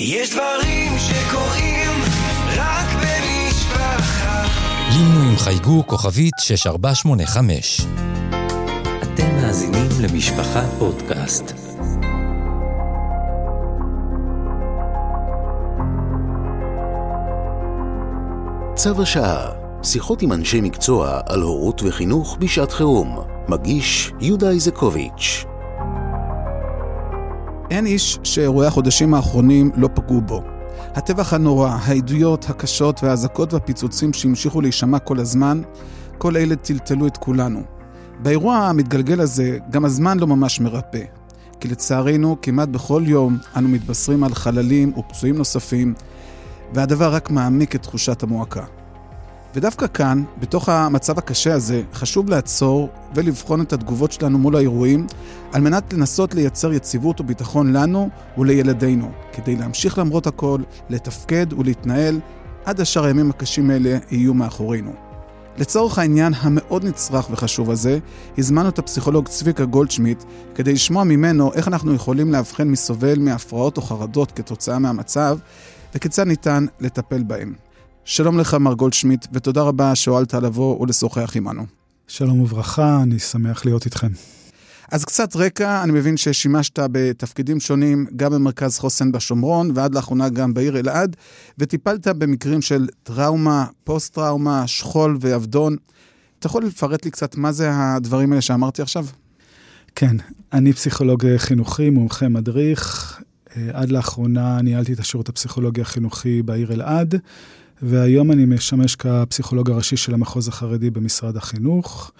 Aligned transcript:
יש 0.00 0.30
דברים 0.30 0.92
שקורים 0.98 1.90
רק 2.56 2.86
במשפחה. 2.94 4.44
לינו 4.92 5.30
עם 5.30 5.36
חייגו 5.36 5.86
כוכבית 5.86 6.34
6485. 6.38 7.80
אתם 9.02 9.36
מאזינים 9.36 9.88
למשפחה 10.02 10.62
פודקאסט. 10.78 11.52
צו 18.74 19.02
השעה, 19.02 19.50
שיחות 19.82 20.22
עם 20.22 20.32
אנשי 20.32 20.60
מקצוע 20.60 21.20
על 21.26 21.42
הורות 21.42 21.82
וחינוך 21.82 22.36
בשעת 22.40 22.72
חירום. 22.72 23.18
מגיש 23.48 24.12
יהודה 24.20 24.50
איזקוביץ'. 24.50 25.44
אין 27.70 27.86
איש 27.86 28.18
שאירועי 28.22 28.66
החודשים 28.66 29.14
האחרונים 29.14 29.70
לא 29.76 29.88
פגעו 29.94 30.20
בו. 30.20 30.42
הטבח 30.94 31.32
הנורא, 31.32 31.70
העדויות 31.82 32.50
הקשות 32.50 33.04
והאזעקות 33.04 33.52
והפיצוצים 33.52 34.12
שהמשיכו 34.12 34.60
להישמע 34.60 34.98
כל 34.98 35.18
הזמן, 35.18 35.62
כל 36.18 36.36
אלה 36.36 36.56
טלטלו 36.56 37.06
את 37.06 37.16
כולנו. 37.16 37.62
באירוע 38.22 38.56
המתגלגל 38.56 39.20
הזה, 39.20 39.58
גם 39.70 39.84
הזמן 39.84 40.18
לא 40.18 40.26
ממש 40.26 40.60
מרפא. 40.60 41.02
כי 41.60 41.68
לצערנו, 41.68 42.36
כמעט 42.42 42.68
בכל 42.68 43.02
יום 43.06 43.38
אנו 43.56 43.68
מתבשרים 43.68 44.24
על 44.24 44.34
חללים 44.34 44.92
ופצועים 44.98 45.36
נוספים, 45.36 45.94
והדבר 46.74 47.14
רק 47.14 47.30
מעמיק 47.30 47.74
את 47.74 47.82
תחושת 47.82 48.22
המועקה. 48.22 48.64
ודווקא 49.54 49.86
כאן, 49.86 50.24
בתוך 50.40 50.68
המצב 50.68 51.18
הקשה 51.18 51.54
הזה, 51.54 51.82
חשוב 51.94 52.28
לעצור 52.28 52.88
ולבחון 53.14 53.60
את 53.60 53.72
התגובות 53.72 54.12
שלנו 54.12 54.38
מול 54.38 54.56
האירועים, 54.56 55.06
על 55.52 55.60
מנת 55.60 55.92
לנסות 55.92 56.34
לייצר 56.34 56.72
יציבות 56.72 57.20
וביטחון 57.20 57.72
לנו 57.72 58.08
ולילדינו, 58.38 59.10
כדי 59.32 59.56
להמשיך 59.56 59.98
למרות 59.98 60.26
הכל, 60.26 60.60
לתפקד 60.88 61.52
ולהתנהל, 61.52 62.20
עד 62.64 62.80
אשר 62.80 63.04
הימים 63.04 63.30
הקשים 63.30 63.70
האלה 63.70 63.98
יהיו 64.10 64.34
מאחורינו. 64.34 64.92
לצורך 65.58 65.98
העניין 65.98 66.32
המאוד 66.36 66.84
נצרך 66.84 67.30
וחשוב 67.30 67.70
הזה, 67.70 67.98
הזמנו 68.38 68.68
את 68.68 68.78
הפסיכולוג 68.78 69.28
צביקה 69.28 69.64
גולדשמיט 69.64 70.24
כדי 70.54 70.72
לשמוע 70.72 71.04
ממנו 71.04 71.52
איך 71.54 71.68
אנחנו 71.68 71.94
יכולים 71.94 72.32
לאבחן 72.32 72.68
מי 72.68 72.76
סובל 72.76 73.18
מהפרעות 73.18 73.76
או 73.76 73.82
חרדות 73.82 74.32
כתוצאה 74.32 74.78
מהמצב, 74.78 75.38
וכיצד 75.94 76.26
ניתן 76.26 76.66
לטפל 76.80 77.22
בהם. 77.22 77.67
שלום 78.10 78.38
לך, 78.38 78.54
מר 78.54 78.74
גולדשמיט, 78.74 79.26
ותודה 79.32 79.62
רבה 79.62 79.94
שהואלת 79.94 80.34
לבוא 80.34 80.80
ולשוחח 80.80 81.36
עמנו. 81.36 81.66
שלום 82.06 82.40
וברכה, 82.40 83.02
אני 83.02 83.18
שמח 83.18 83.64
להיות 83.64 83.84
איתכם. 83.84 84.08
אז 84.92 85.04
קצת 85.04 85.36
רקע, 85.36 85.82
אני 85.82 85.92
מבין 85.92 86.16
ששימשת 86.16 86.78
בתפקידים 86.92 87.60
שונים 87.60 88.06
גם 88.16 88.32
במרכז 88.32 88.78
חוסן 88.78 89.12
בשומרון, 89.12 89.70
ועד 89.74 89.94
לאחרונה 89.94 90.28
גם 90.28 90.54
בעיר 90.54 90.78
אלעד, 90.78 91.16
וטיפלת 91.58 92.06
במקרים 92.08 92.62
של 92.62 92.88
טראומה, 93.02 93.66
פוסט-טראומה, 93.84 94.66
שכול 94.66 95.18
ואבדון. 95.20 95.76
אתה 96.38 96.46
יכול 96.46 96.64
לפרט 96.64 97.04
לי 97.04 97.10
קצת 97.10 97.36
מה 97.36 97.52
זה 97.52 97.70
הדברים 97.72 98.32
האלה 98.32 98.42
שאמרתי 98.42 98.82
עכשיו? 98.82 99.06
כן, 99.94 100.16
אני 100.52 100.72
פסיכולוג 100.72 101.36
חינוכי, 101.36 101.90
מומחה 101.90 102.28
מדריך. 102.28 103.14
אה, 103.56 103.70
עד 103.72 103.92
לאחרונה 103.92 104.62
ניהלתי 104.62 104.92
את 104.92 104.98
השירות 104.98 105.28
הפסיכולוגי 105.28 105.80
החינוכי 105.80 106.42
בעיר 106.42 106.72
אלעד. 106.72 107.20
והיום 107.82 108.32
אני 108.32 108.44
משמש 108.44 108.96
כפסיכולוג 108.96 109.70
הראשי 109.70 109.96
של 109.96 110.14
המחוז 110.14 110.48
החרדי 110.48 110.90
במשרד 110.90 111.36
החינוך. 111.36 112.12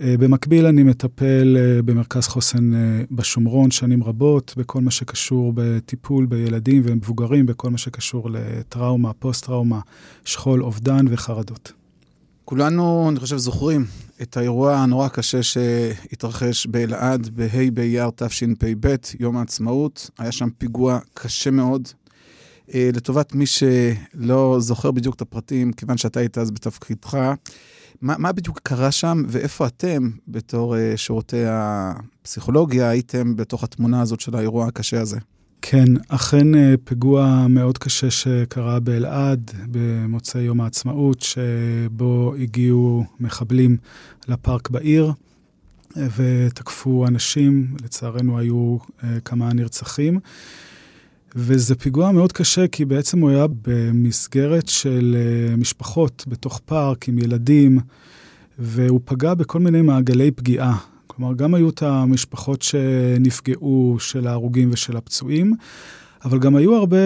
אה, 0.00 0.14
במקביל 0.18 0.66
אני 0.66 0.82
מטפל 0.82 1.56
אה, 1.60 1.82
במרכז 1.82 2.26
חוסן 2.26 2.74
אה, 2.74 3.04
בשומרון 3.10 3.70
שנים 3.70 4.04
רבות, 4.04 4.54
בכל 4.56 4.80
מה 4.80 4.90
שקשור 4.90 5.52
בטיפול 5.54 6.26
בילדים 6.26 6.82
ומבוגרים, 6.84 7.46
בכל 7.46 7.70
מה 7.70 7.78
שקשור 7.78 8.30
לטראומה, 8.30 9.12
פוסט-טראומה, 9.12 9.80
שכול, 10.24 10.62
אובדן 10.62 11.04
וחרדות. 11.08 11.72
כולנו, 12.44 13.08
אני 13.10 13.20
חושב, 13.20 13.36
זוכרים 13.36 13.84
את 14.22 14.36
האירוע 14.36 14.76
הנורא 14.76 15.06
הקשה 15.06 15.42
שהתרחש 15.42 16.66
באלעד 16.66 17.28
בה' 17.28 17.70
באייר 17.74 18.10
תשפ"ב, 18.16 18.94
יום 19.20 19.36
העצמאות. 19.36 20.10
היה 20.18 20.32
שם 20.32 20.48
פיגוע 20.58 20.98
קשה 21.14 21.50
מאוד, 21.50 21.88
לטובת 22.68 23.34
מי 23.34 23.44
שלא 23.46 24.56
זוכר 24.60 24.90
בדיוק 24.90 25.14
את 25.14 25.20
הפרטים, 25.20 25.72
כיוון 25.72 25.96
שאתה 25.96 26.20
היית 26.20 26.38
אז 26.38 26.50
בתפקידך, 26.50 27.34
מה, 28.02 28.14
מה 28.18 28.32
בדיוק 28.32 28.60
קרה 28.62 28.92
שם 28.92 29.22
ואיפה 29.28 29.66
אתם, 29.66 30.10
בתור 30.28 30.74
uh, 30.74 30.78
שירותי 30.96 31.42
הפסיכולוגיה, 31.46 32.88
הייתם 32.88 33.36
בתוך 33.36 33.64
התמונה 33.64 34.00
הזאת 34.00 34.20
של 34.20 34.36
האירוע 34.36 34.66
הקשה 34.66 35.00
הזה? 35.00 35.18
כן, 35.62 35.84
אכן 36.08 36.54
אה, 36.54 36.74
פיגוע 36.84 37.46
מאוד 37.48 37.78
קשה 37.78 38.10
שקרה 38.10 38.80
באלעד 38.80 39.50
במוצאי 39.70 40.40
יום 40.40 40.60
העצמאות, 40.60 41.20
שבו 41.20 42.34
הגיעו 42.38 43.04
מחבלים 43.20 43.76
לפארק 44.28 44.70
בעיר 44.70 45.12
ותקפו 45.96 47.06
אנשים, 47.06 47.74
לצערנו 47.84 48.38
היו 48.38 48.76
כמה 49.24 49.52
נרצחים. 49.52 50.18
וזה 51.36 51.74
פיגוע 51.74 52.12
מאוד 52.12 52.32
קשה, 52.32 52.68
כי 52.68 52.84
בעצם 52.84 53.20
הוא 53.20 53.30
היה 53.30 53.46
במסגרת 53.62 54.68
של 54.68 55.16
uh, 55.16 55.56
משפחות 55.60 56.24
בתוך 56.28 56.60
פארק 56.64 57.08
עם 57.08 57.18
ילדים, 57.18 57.78
והוא 58.58 59.00
פגע 59.04 59.34
בכל 59.34 59.60
מיני 59.60 59.82
מעגלי 59.82 60.30
פגיעה. 60.30 60.78
כלומר, 61.06 61.34
גם 61.34 61.54
היו 61.54 61.68
את 61.68 61.82
המשפחות 61.82 62.62
שנפגעו, 62.62 63.96
של 64.00 64.26
ההרוגים 64.26 64.70
ושל 64.72 64.96
הפצועים, 64.96 65.54
אבל 66.24 66.38
גם 66.38 66.56
היו 66.56 66.74
הרבה 66.74 66.96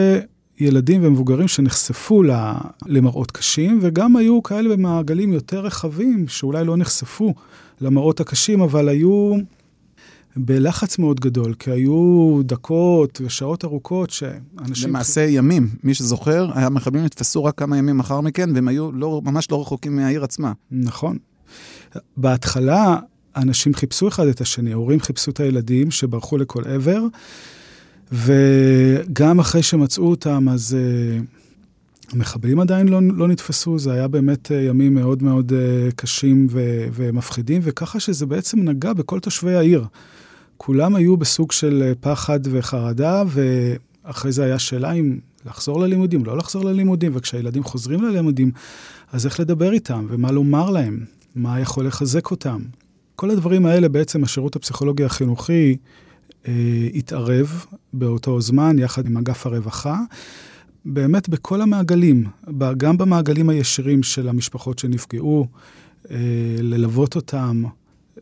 ילדים 0.60 1.04
ומבוגרים 1.04 1.48
שנחשפו 1.48 2.22
למראות 2.86 3.30
קשים, 3.30 3.78
וגם 3.82 4.16
היו 4.16 4.42
כאלה 4.42 4.76
במעגלים 4.76 5.32
יותר 5.32 5.60
רחבים, 5.60 6.28
שאולי 6.28 6.64
לא 6.64 6.76
נחשפו 6.76 7.34
למראות 7.80 8.20
הקשים, 8.20 8.60
אבל 8.60 8.88
היו 8.88 9.34
בלחץ 10.36 10.98
מאוד 10.98 11.20
גדול, 11.20 11.54
כי 11.54 11.70
היו 11.70 12.40
דקות 12.44 13.20
ושעות 13.24 13.64
ארוכות 13.64 14.10
שאנשים... 14.10 14.88
למעשה 14.88 15.20
ימים, 15.20 15.68
מי 15.84 15.94
שזוכר, 15.94 16.50
המחבלים 16.54 17.04
נתפסו 17.04 17.44
רק 17.44 17.58
כמה 17.58 17.78
ימים 17.78 17.98
לאחר 17.98 18.20
מכן, 18.20 18.50
והם 18.54 18.68
היו 18.68 18.92
לא, 18.92 19.20
ממש 19.24 19.50
לא 19.50 19.60
רחוקים 19.60 19.96
מהעיר 19.96 20.24
עצמה. 20.24 20.52
נכון. 20.70 21.16
בהתחלה 22.16 22.96
אנשים 23.36 23.74
חיפשו 23.74 24.08
אחד 24.08 24.26
את 24.26 24.40
השני, 24.40 24.72
ההורים 24.72 25.00
חיפשו 25.00 25.30
את 25.30 25.40
הילדים 25.40 25.90
שברחו 25.90 26.36
לכל 26.38 26.64
עבר, 26.64 27.02
וגם 28.12 29.40
אחרי 29.40 29.62
שמצאו 29.62 30.10
אותם, 30.10 30.48
אז 30.48 30.76
uh, 30.76 32.12
המחבלים 32.12 32.60
עדיין 32.60 32.88
לא, 32.88 33.00
לא 33.14 33.28
נתפסו, 33.28 33.78
זה 33.78 33.92
היה 33.92 34.08
באמת 34.08 34.46
uh, 34.46 34.54
ימים 34.54 34.94
מאוד 34.94 35.22
מאוד 35.22 35.52
uh, 35.52 35.94
קשים 35.94 36.46
ו- 36.50 36.86
ומפחידים, 36.92 37.60
וככה 37.64 38.00
שזה 38.00 38.26
בעצם 38.26 38.60
נגע 38.68 38.92
בכל 38.92 39.20
תושבי 39.20 39.54
העיר. 39.54 39.84
כולם 40.56 40.96
היו 40.96 41.16
בסוג 41.16 41.52
של 41.52 41.82
אה, 41.86 41.92
פחד 42.00 42.40
וחרדה, 42.50 43.22
ואחרי 43.26 44.32
זה 44.32 44.44
היה 44.44 44.58
שאלה 44.58 44.92
אם 44.92 45.18
לחזור 45.46 45.80
ללימודים, 45.80 46.24
לא 46.24 46.36
לחזור 46.36 46.64
ללימודים, 46.64 47.12
וכשהילדים 47.14 47.64
חוזרים 47.64 48.02
ללימודים, 48.02 48.50
אז 49.12 49.26
איך 49.26 49.40
לדבר 49.40 49.72
איתם, 49.72 50.06
ומה 50.08 50.32
לומר 50.32 50.70
להם, 50.70 51.04
מה 51.34 51.60
יכול 51.60 51.86
לחזק 51.86 52.30
אותם. 52.30 52.62
כל 53.16 53.30
הדברים 53.30 53.66
האלה 53.66 53.88
בעצם 53.88 54.24
השירות 54.24 54.56
הפסיכולוגי 54.56 55.04
החינוכי 55.04 55.76
אה, 56.48 56.52
התערב 56.94 57.64
באותו 57.92 58.40
זמן, 58.40 58.78
יחד 58.78 59.06
עם 59.06 59.16
אגף 59.16 59.46
הרווחה. 59.46 60.00
באמת 60.84 61.28
בכל 61.28 61.60
המעגלים, 61.60 62.24
גם 62.76 62.98
במעגלים 62.98 63.48
הישירים 63.48 64.02
של 64.02 64.28
המשפחות 64.28 64.78
שנפגעו, 64.78 65.46
אה, 66.10 66.16
ללוות 66.58 67.16
אותם, 67.16 67.64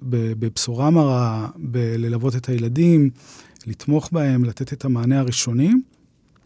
בבשורה 0.02 0.90
מרה, 0.90 1.48
בללוות 1.56 2.36
את 2.36 2.48
הילדים, 2.48 3.10
לתמוך 3.66 4.08
בהם, 4.12 4.44
לתת 4.44 4.72
את 4.72 4.84
המענה 4.84 5.18
הראשוני, 5.20 5.72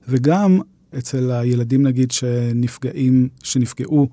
וגם 0.09 0.61
אצל 0.99 1.31
הילדים, 1.31 1.87
נגיד, 1.87 2.11
שנפגעים, 2.11 3.29
שנפגעו 3.43 4.09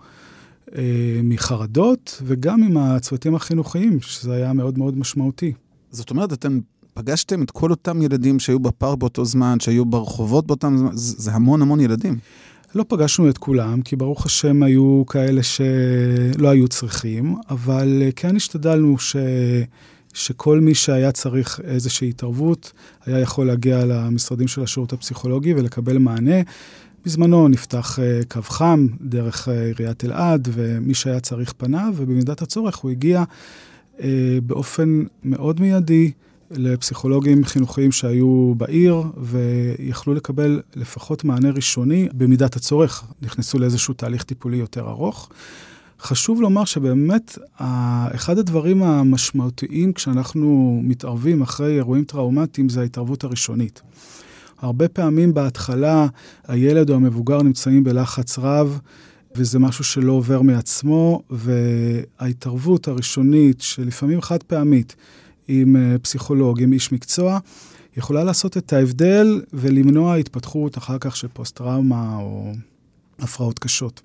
אה, 0.75 1.19
מחרדות, 1.23 2.21
וגם 2.25 2.63
עם 2.63 2.77
הצוותים 2.77 3.35
החינוכיים, 3.35 4.01
שזה 4.01 4.33
היה 4.33 4.53
מאוד 4.53 4.77
מאוד 4.77 4.97
משמעותי. 4.97 5.53
זאת 5.91 6.09
אומרת, 6.09 6.33
אתם 6.33 6.59
פגשתם 6.93 7.43
את 7.43 7.51
כל 7.51 7.71
אותם 7.71 8.01
ילדים 8.01 8.39
שהיו 8.39 8.59
בפארק 8.59 8.97
באותו 8.97 9.25
זמן, 9.25 9.59
שהיו 9.59 9.85
ברחובות 9.85 10.47
באותם 10.47 10.77
זמן, 10.77 10.89
זה 10.93 11.31
המון 11.31 11.61
המון 11.61 11.79
ילדים. 11.79 12.17
לא 12.75 12.85
פגשנו 12.87 13.29
את 13.29 13.37
כולם, 13.37 13.81
כי 13.81 13.95
ברוך 13.95 14.25
השם 14.25 14.63
היו 14.63 15.03
כאלה 15.07 15.43
שלא 15.43 16.49
היו 16.49 16.67
צריכים, 16.67 17.35
אבל 17.49 18.01
אה, 18.01 18.09
כן 18.15 18.35
השתדלנו 18.35 18.99
ש... 18.99 19.15
שכל 20.13 20.59
מי 20.59 20.75
שהיה 20.75 21.11
צריך 21.11 21.59
איזושהי 21.63 22.09
התערבות, 22.09 22.71
היה 23.05 23.19
יכול 23.19 23.47
להגיע 23.47 23.85
למשרדים 23.85 24.47
של 24.47 24.63
השירות 24.63 24.93
הפסיכולוגי 24.93 25.53
ולקבל 25.53 25.97
מענה. 25.97 26.41
בזמנו 27.05 27.47
נפתח 27.47 27.99
אה, 27.99 28.19
קו 28.29 28.41
חם 28.41 28.87
דרך 29.01 29.49
אה, 29.49 29.65
עיריית 29.65 30.05
אלעד, 30.05 30.47
ומי 30.51 30.93
שהיה 30.93 31.19
צריך 31.19 31.53
פניו, 31.57 31.93
ובמידת 31.95 32.41
הצורך 32.41 32.77
הוא 32.77 32.91
הגיע 32.91 33.23
באופן 34.43 35.03
מאוד 35.23 35.61
מיידי 35.61 36.11
לפסיכולוגים 36.51 37.45
חינוכיים 37.45 37.91
שהיו 37.91 38.53
בעיר 38.57 39.03
ויכלו 39.17 40.13
לקבל 40.13 40.61
לפחות 40.75 41.23
מענה 41.23 41.49
ראשוני 41.49 42.07
במידת 42.13 42.55
הצורך, 42.55 43.03
נכנסו 43.21 43.59
לאיזשהו 43.59 43.93
תהליך 43.93 44.23
טיפולי 44.23 44.57
יותר 44.57 44.89
ארוך. 44.89 45.29
חשוב 45.99 46.41
לומר 46.41 46.65
שבאמת 46.65 47.37
אחד 48.15 48.37
הדברים 48.37 48.83
המשמעותיים 48.83 49.93
כשאנחנו 49.93 50.79
מתערבים 50.83 51.41
אחרי 51.41 51.75
אירועים 51.75 52.03
טראומטיים 52.03 52.69
זה 52.69 52.81
ההתערבות 52.81 53.23
הראשונית. 53.23 53.81
הרבה 54.59 54.87
פעמים 54.87 55.33
בהתחלה 55.33 56.07
הילד 56.47 56.89
או 56.89 56.95
המבוגר 56.95 57.41
נמצאים 57.41 57.83
בלחץ 57.83 58.39
רב, 58.39 58.79
וזה 59.35 59.59
משהו 59.59 59.83
שלא 59.83 60.11
עובר 60.11 60.41
מעצמו, 60.41 61.21
וההתערבות 61.29 62.87
הראשונית, 62.87 63.61
שלפעמים 63.61 64.21
חד 64.21 64.43
פעמית, 64.43 64.95
עם 65.47 65.75
אה, 65.75 65.97
פסיכולוג, 66.01 66.61
עם 66.61 66.73
איש 66.73 66.91
מקצוע, 66.91 67.39
יכולה 67.97 68.23
לעשות 68.23 68.57
את 68.57 68.73
ההבדל 68.73 69.41
ולמנוע 69.53 70.15
התפתחות 70.15 70.77
אחר 70.77 70.97
כך 70.99 71.15
של 71.15 71.27
פוסט-טראומה 71.33 72.17
או 72.17 72.53
הפרעות 73.19 73.59
קשות. 73.59 74.01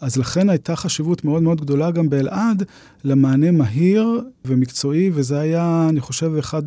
אז 0.00 0.16
לכן 0.16 0.48
הייתה 0.48 0.76
חשיבות 0.76 1.24
מאוד 1.24 1.42
מאוד 1.42 1.60
גדולה 1.60 1.90
גם 1.90 2.08
באלעד 2.08 2.62
למענה 3.04 3.50
מהיר 3.50 4.20
ומקצועי, 4.44 5.10
וזה 5.14 5.38
היה, 5.38 5.86
אני 5.88 6.00
חושב, 6.00 6.32
אחד 6.38 6.62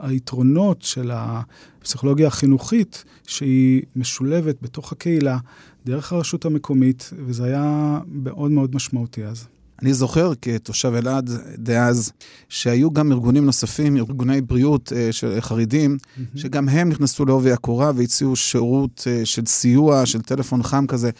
היתרונות 0.00 0.82
של 0.82 1.10
הפסיכולוגיה 1.14 2.26
החינוכית, 2.26 3.04
שהיא 3.26 3.82
משולבת 3.96 4.56
בתוך 4.62 4.92
הקהילה, 4.92 5.38
דרך 5.86 6.12
הרשות 6.12 6.44
המקומית, 6.44 7.10
וזה 7.26 7.44
היה 7.44 7.98
מאוד 8.12 8.50
מאוד 8.50 8.74
משמעותי 8.74 9.24
אז. 9.24 9.46
אני 9.82 9.94
זוכר 9.94 10.32
כתושב 10.42 10.92
אלעד 10.94 11.30
דאז, 11.58 12.12
שהיו 12.48 12.90
גם 12.90 13.12
ארגונים 13.12 13.46
נוספים, 13.46 13.96
ארגוני 13.96 14.40
בריאות 14.40 14.92
אה, 14.96 15.12
של 15.12 15.40
חרדים, 15.40 15.96
mm-hmm. 15.96 16.38
שגם 16.38 16.68
הם 16.68 16.88
נכנסו 16.88 17.24
לעובי 17.24 17.52
הקורה 17.52 17.92
והציעו 17.94 18.36
שירות 18.36 19.06
אה, 19.06 19.20
של 19.24 19.46
סיוע, 19.46 20.06
של 20.06 20.22
טלפון 20.22 20.62
חם 20.62 20.86
כזה. 20.86 21.10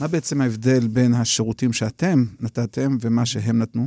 מה 0.00 0.08
בעצם 0.08 0.40
ההבדל 0.40 0.86
בין 0.88 1.14
השירותים 1.14 1.72
שאתם 1.72 2.24
נתתם 2.40 2.96
ומה 3.00 3.26
שהם 3.26 3.58
נתנו? 3.58 3.86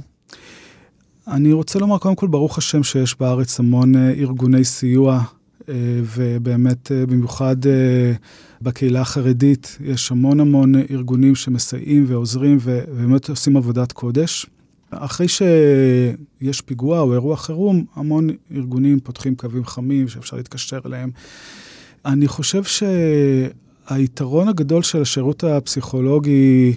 אני 1.27 1.53
רוצה 1.53 1.79
לומר, 1.79 1.97
קודם 1.97 2.15
כל, 2.15 2.27
ברוך 2.27 2.57
השם 2.57 2.83
שיש 2.83 3.19
בארץ 3.19 3.59
המון 3.59 3.95
אה, 3.95 4.11
ארגוני 4.11 4.65
סיוע, 4.65 5.23
אה, 5.69 5.73
ובאמת, 6.15 6.91
אה, 6.91 7.05
במיוחד 7.05 7.55
בקהילה 8.61 9.01
החרדית, 9.01 9.77
יש 9.81 10.11
המון 10.11 10.39
המון 10.39 10.75
ארגונים 10.91 11.35
שמסייעים 11.35 12.05
ועוזרים 12.07 12.57
ובאמת 12.61 13.29
עושים 13.29 13.57
עבודת 13.57 13.91
קודש. 13.91 14.45
אחרי 14.91 15.27
שיש 15.27 16.61
פיגוע 16.61 16.99
או 16.99 17.13
אירוע 17.13 17.37
חירום, 17.37 17.85
המון 17.95 18.29
ארגונים 18.55 18.99
פותחים 18.99 19.35
קווים 19.35 19.65
חמים 19.65 20.07
שאפשר 20.07 20.37
להתקשר 20.37 20.79
אליהם. 20.85 21.11
אני 22.05 22.27
חושב 22.27 22.63
שהיתרון 23.89 24.47
הגדול 24.47 24.83
של 24.83 25.01
השירות 25.01 25.43
הפסיכולוגי 25.43 26.73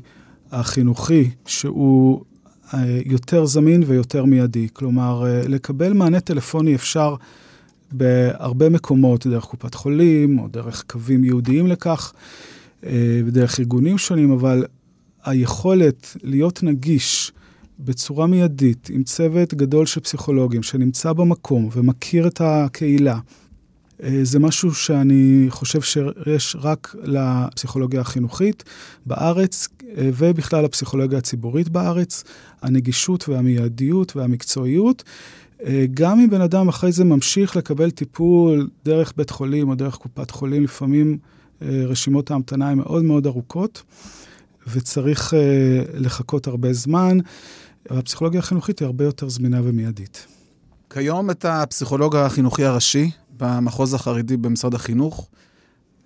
החינוכי, 0.53 1.31
שהוא 1.47 2.25
אה, 2.75 3.01
יותר 3.07 3.47
זמין 3.47 3.83
ויותר 3.87 4.25
מיידי. 4.25 4.69
כלומר, 4.73 5.27
אה, 5.27 5.49
לקבל 5.49 5.93
מענה 5.93 6.21
טלפוני 6.21 6.75
אפשר 6.75 7.15
בהרבה 7.93 8.69
מקומות, 8.69 9.27
דרך 9.27 9.45
קופת 9.45 9.75
חולים, 9.75 10.39
או 10.39 10.49
דרך 10.49 10.85
קווים 10.87 11.25
ייעודיים 11.25 11.67
לכך, 11.67 12.13
אה, 12.87 13.21
ודרך 13.27 13.61
ארגונים 13.61 13.99
שונים, 13.99 14.31
אבל 14.31 14.65
היכולת 15.25 16.17
להיות 16.23 16.63
נגיש 16.63 17.33
בצורה 17.79 18.27
מיידית, 18.27 18.91
עם 18.93 19.03
צוות 19.03 19.55
גדול 19.55 19.87
של 19.87 20.01
פסיכולוגים 20.01 20.63
שנמצא 20.63 21.13
במקום 21.13 21.69
ומכיר 21.73 22.27
את 22.27 22.41
הקהילה, 22.45 23.19
זה 24.23 24.39
משהו 24.39 24.75
שאני 24.75 25.47
חושב 25.49 25.81
שיש 25.81 26.57
רק 26.61 26.95
לפסיכולוגיה 27.03 28.01
החינוכית 28.01 28.65
בארץ 29.07 29.69
ובכלל 29.97 30.65
לפסיכולוגיה 30.65 31.19
הציבורית 31.19 31.69
בארץ, 31.69 32.25
הנגישות 32.63 33.29
והמיידיות 33.29 34.17
והמקצועיות. 34.17 35.05
גם 35.95 36.21
אם 36.21 36.31
בן 36.31 36.41
אדם 36.41 36.69
אחרי 36.69 36.93
זה 36.93 37.05
ממשיך 37.05 37.57
לקבל 37.57 37.91
טיפול 37.91 38.71
דרך 38.85 39.13
בית 39.17 39.31
חולים 39.31 39.69
או 39.69 39.75
דרך 39.75 39.95
קופת 39.95 40.31
חולים, 40.31 40.65
לפעמים 40.65 41.19
רשימות 41.63 42.31
ההמתנה 42.31 42.71
הן 42.71 42.79
מאוד 42.79 43.05
מאוד 43.05 43.27
ארוכות, 43.27 43.83
וצריך 44.73 45.35
לחכות 45.95 46.47
הרבה 46.47 46.73
זמן. 46.73 47.19
הפסיכולוגיה 47.91 48.41
החינוכית 48.41 48.79
היא 48.79 48.87
הרבה 48.87 49.05
יותר 49.05 49.29
זמינה 49.29 49.61
ומיידית. 49.65 50.27
כיום 50.91 51.31
אתה 51.31 51.63
הפסיכולוג 51.63 52.17
החינוכי 52.17 52.65
הראשי 52.65 53.11
במחוז 53.37 53.95
החרדי 53.95 54.37
במשרד 54.37 54.75
החינוך. 54.75 55.29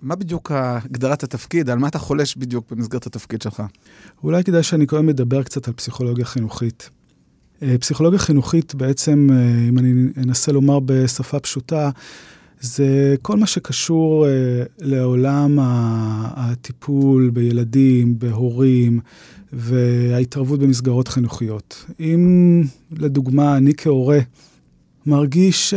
מה 0.01 0.15
בדיוק 0.15 0.51
הגדרת 0.53 1.23
התפקיד? 1.23 1.69
על 1.69 1.77
מה 1.77 1.87
אתה 1.87 1.99
חולש 1.99 2.35
בדיוק 2.35 2.71
במסגרת 2.71 3.07
התפקיד 3.07 3.41
שלך? 3.41 3.63
אולי 4.23 4.43
כדאי 4.43 4.63
שאני 4.63 4.85
קודם 4.85 5.09
אדבר 5.09 5.43
קצת 5.43 5.67
על 5.67 5.73
פסיכולוגיה 5.73 6.25
חינוכית. 6.25 6.89
אה, 7.63 7.77
פסיכולוגיה 7.77 8.19
חינוכית 8.19 8.75
בעצם, 8.75 9.29
אה, 9.31 9.69
אם 9.69 9.79
אני 9.79 9.93
אנסה 10.17 10.51
לומר 10.51 10.79
בשפה 10.85 11.39
פשוטה, 11.39 11.89
זה 12.61 13.15
כל 13.21 13.37
מה 13.37 13.47
שקשור 13.47 14.27
אה, 14.27 14.31
לעולם 14.79 15.57
הטיפול 16.35 17.29
בילדים, 17.29 18.19
בהורים 18.19 18.99
וההתערבות 19.53 20.59
במסגרות 20.59 21.07
חינוכיות. 21.07 21.85
אם 21.99 22.63
לדוגמה 22.91 23.57
אני 23.57 23.73
כהורה 23.77 24.19
מרגיש 25.05 25.73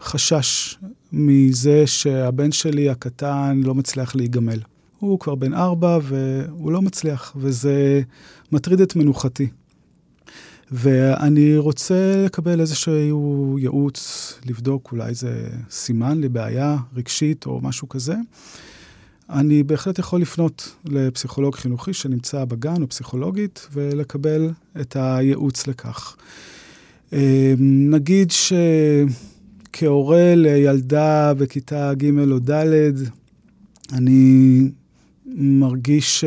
חשש 0.00 0.78
מזה 1.12 1.86
שהבן 1.86 2.52
שלי 2.52 2.90
הקטן 2.90 3.60
לא 3.64 3.74
מצליח 3.74 4.14
להיגמל. 4.16 4.58
הוא 4.98 5.18
כבר 5.18 5.34
בן 5.34 5.54
ארבע 5.54 5.98
והוא 6.02 6.72
לא 6.72 6.82
מצליח, 6.82 7.32
וזה 7.36 8.02
מטריד 8.52 8.80
את 8.80 8.96
מנוחתי. 8.96 9.48
ואני 10.72 11.56
רוצה 11.56 12.22
לקבל 12.24 12.60
איזשהו 12.60 13.58
ייעוץ, 13.58 14.34
לבדוק, 14.46 14.92
אולי 14.92 15.14
זה 15.14 15.48
סימן 15.70 16.20
לבעיה 16.20 16.76
רגשית 16.96 17.46
או 17.46 17.60
משהו 17.62 17.88
כזה. 17.88 18.14
אני 19.30 19.62
בהחלט 19.62 19.98
יכול 19.98 20.20
לפנות 20.20 20.74
לפסיכולוג 20.84 21.54
חינוכי 21.54 21.92
שנמצא 21.92 22.44
בגן 22.44 22.82
או 22.82 22.88
פסיכולוגית 22.88 23.68
ולקבל 23.72 24.50
את 24.80 24.96
הייעוץ 24.96 25.66
לכך. 25.66 26.16
אה, 27.12 27.54
נגיד 27.58 28.30
ש... 28.30 28.52
כהורה 29.76 30.34
לילדה 30.34 31.34
בכיתה 31.34 31.94
ג' 31.94 32.18
או 32.30 32.38
ד', 32.38 32.92
אני 33.92 34.60
מרגיש 35.36 36.24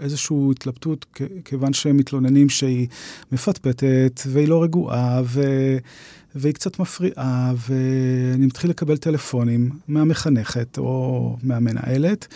איזושהי 0.00 0.36
התלבטות, 0.50 1.06
כיוון 1.44 1.72
שהם 1.72 1.96
מתלוננים 1.96 2.48
שהיא 2.48 2.88
מפטפטת 3.32 4.20
והיא 4.26 4.48
לא 4.48 4.62
רגועה 4.62 5.20
ו... 5.24 5.42
והיא 6.34 6.54
קצת 6.54 6.78
מפריעה, 6.78 7.52
ואני 7.68 8.46
מתחיל 8.46 8.70
לקבל 8.70 8.96
טלפונים 8.96 9.70
מהמחנכת 9.88 10.78
או 10.78 11.36
מהמנהלת, 11.42 12.26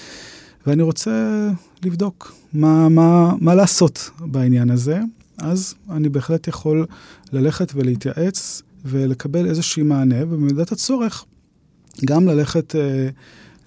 ואני 0.66 0.82
רוצה 0.82 1.48
לבדוק 1.84 2.34
מה, 2.52 2.88
מה, 2.88 3.32
מה 3.40 3.54
לעשות 3.54 4.10
בעניין 4.20 4.70
הזה. 4.70 5.00
אז 5.38 5.74
אני 5.90 6.08
בהחלט 6.08 6.48
יכול 6.48 6.86
ללכת 7.32 7.72
ולהתייעץ 7.74 8.62
ולקבל 8.84 9.46
איזושהי 9.46 9.82
מענה, 9.82 10.16
ובמידת 10.22 10.72
הצורך 10.72 11.24
גם 12.04 12.26
ללכת 12.26 12.76
אה, 12.76 13.08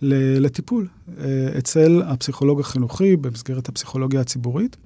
לטיפול 0.01 0.87
אה, 1.19 1.25
אצל 1.57 2.01
הפסיכולוג 2.05 2.59
החינוכי 2.59 3.15
במסגרת 3.15 3.69
הפסיכולוגיה 3.69 4.21
הציבורית. 4.21 4.77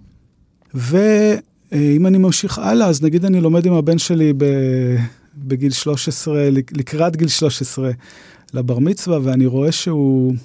ואם 0.73 2.07
אני 2.07 2.17
ממשיך 2.17 2.59
הלאה, 2.59 2.87
אז 2.87 3.03
נגיד 3.03 3.25
אני 3.25 3.41
לומד 3.41 3.65
עם 3.65 3.73
הבן 3.73 3.97
שלי 3.97 4.33
בגיל 5.37 5.71
13, 5.71 6.49
לקראת 6.51 7.15
גיל 7.15 7.27
13 7.27 7.91
לבר 8.53 8.79
מצווה, 8.79 9.19
ואני 9.23 9.45
רואה 9.45 9.71
שהוא 9.71 10.35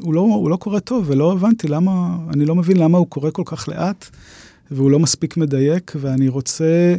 הוא 0.00 0.14
לא, 0.14 0.20
הוא 0.20 0.50
לא 0.50 0.56
קורא 0.56 0.78
טוב, 0.78 1.04
ולא 1.08 1.32
הבנתי 1.32 1.68
למה, 1.68 2.18
אני 2.32 2.44
לא 2.44 2.54
מבין 2.54 2.76
למה 2.76 2.98
הוא 2.98 3.06
קורא 3.06 3.30
כל 3.30 3.42
כך 3.46 3.68
לאט, 3.68 4.06
והוא 4.70 4.90
לא 4.90 4.98
מספיק 4.98 5.36
מדייק, 5.36 5.92
ואני 6.00 6.28
רוצה... 6.28 6.96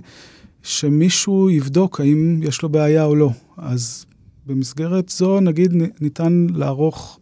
שמישהו 0.68 1.50
יבדוק 1.50 2.00
האם 2.00 2.40
יש 2.44 2.62
לו 2.62 2.70
בעיה 2.70 3.06
או 3.06 3.16
לא. 3.16 3.32
אז 3.58 4.06
במסגרת 4.48 5.10
זו, 5.10 5.40
נגיד, 5.40 5.74
ניתן 6.02 6.48
לערוך 6.54 7.20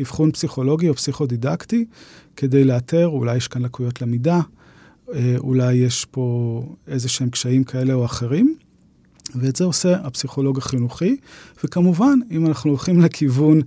אבחון 0.00 0.32
פסיכולוגי 0.32 0.88
או 0.88 0.94
פסיכודידקטי, 0.94 1.84
כדי 2.36 2.64
לאתר, 2.64 3.06
אולי 3.06 3.36
יש 3.36 3.48
כאן 3.48 3.62
לקויות 3.62 4.02
למידה, 4.02 4.40
אה, 5.14 5.34
אולי 5.38 5.74
יש 5.74 6.04
פה 6.04 6.66
איזה 6.88 7.08
שהם 7.08 7.30
קשיים 7.30 7.64
כאלה 7.64 7.94
או 7.94 8.04
אחרים, 8.04 8.56
ואת 9.34 9.56
זה 9.56 9.64
עושה 9.64 9.94
הפסיכולוג 9.94 10.58
החינוכי. 10.58 11.16
וכמובן, 11.64 12.18
אם 12.30 12.46
אנחנו 12.46 12.70
הולכים 12.70 13.00
לכיוון 13.00 13.60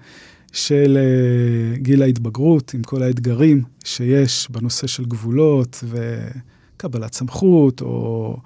של 0.53 0.97
אה, 0.97 1.77
גיל 1.77 2.01
ההתבגרות, 2.01 2.73
עם 2.73 2.83
כל 2.83 3.03
האתגרים 3.03 3.63
שיש 3.83 4.47
בנושא 4.51 4.87
של 4.87 5.05
גבולות 5.05 5.83
וקבלת 5.87 7.13
סמכות, 7.13 7.81
או... 7.81 8.37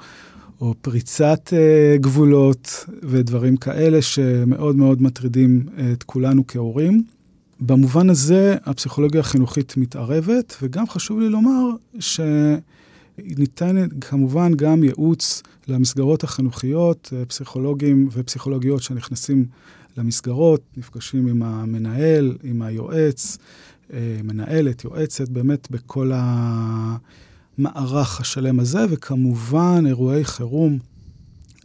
או 0.62 0.74
פריצת 0.82 1.54
אה, 1.54 1.98
גבולות 1.98 2.86
ודברים 3.04 3.58
כאלה 3.58 4.02
שמאוד 4.02 4.76
מאוד 4.76 5.02
מטרידים 5.02 5.66
את 5.94 6.04
כולנו 6.04 6.44
כהורים. 6.48 7.04
במובן 7.60 8.10
הזה 8.10 8.56
הפסיכולוגיה 8.66 9.20
החינוכית 9.20 9.78
מתערבת, 9.78 10.56
וגם 10.62 10.88
חשוב 10.88 11.20
לי 11.20 11.30
לומר 11.30 11.70
שניתן 12.00 13.88
כמובן 14.02 14.54
גם 14.56 14.84
ייעוץ 14.84 15.44
למסגרות 15.68 16.24
החינוכיות, 16.24 17.14
אה, 17.16 17.26
פסיכולוגים 17.26 18.10
ופסיכולוגיות 18.12 18.84
שנכנסים 18.84 19.46
למסגרות, 19.98 20.62
נפגשים 20.78 21.28
עם 21.28 21.44
המנהל, 21.44 22.38
עם 22.44 22.62
היועץ, 22.62 23.38
אה, 23.94 24.20
מנהלת, 24.24 24.84
יועצת, 24.84 25.30
באמת 25.30 25.72
בכל 25.72 26.12
המערך 27.60 28.22
השלם 28.22 28.60
הזה, 28.60 28.86
וכמובן 28.90 29.84
אירועי 29.88 30.26
חירום 30.26 30.80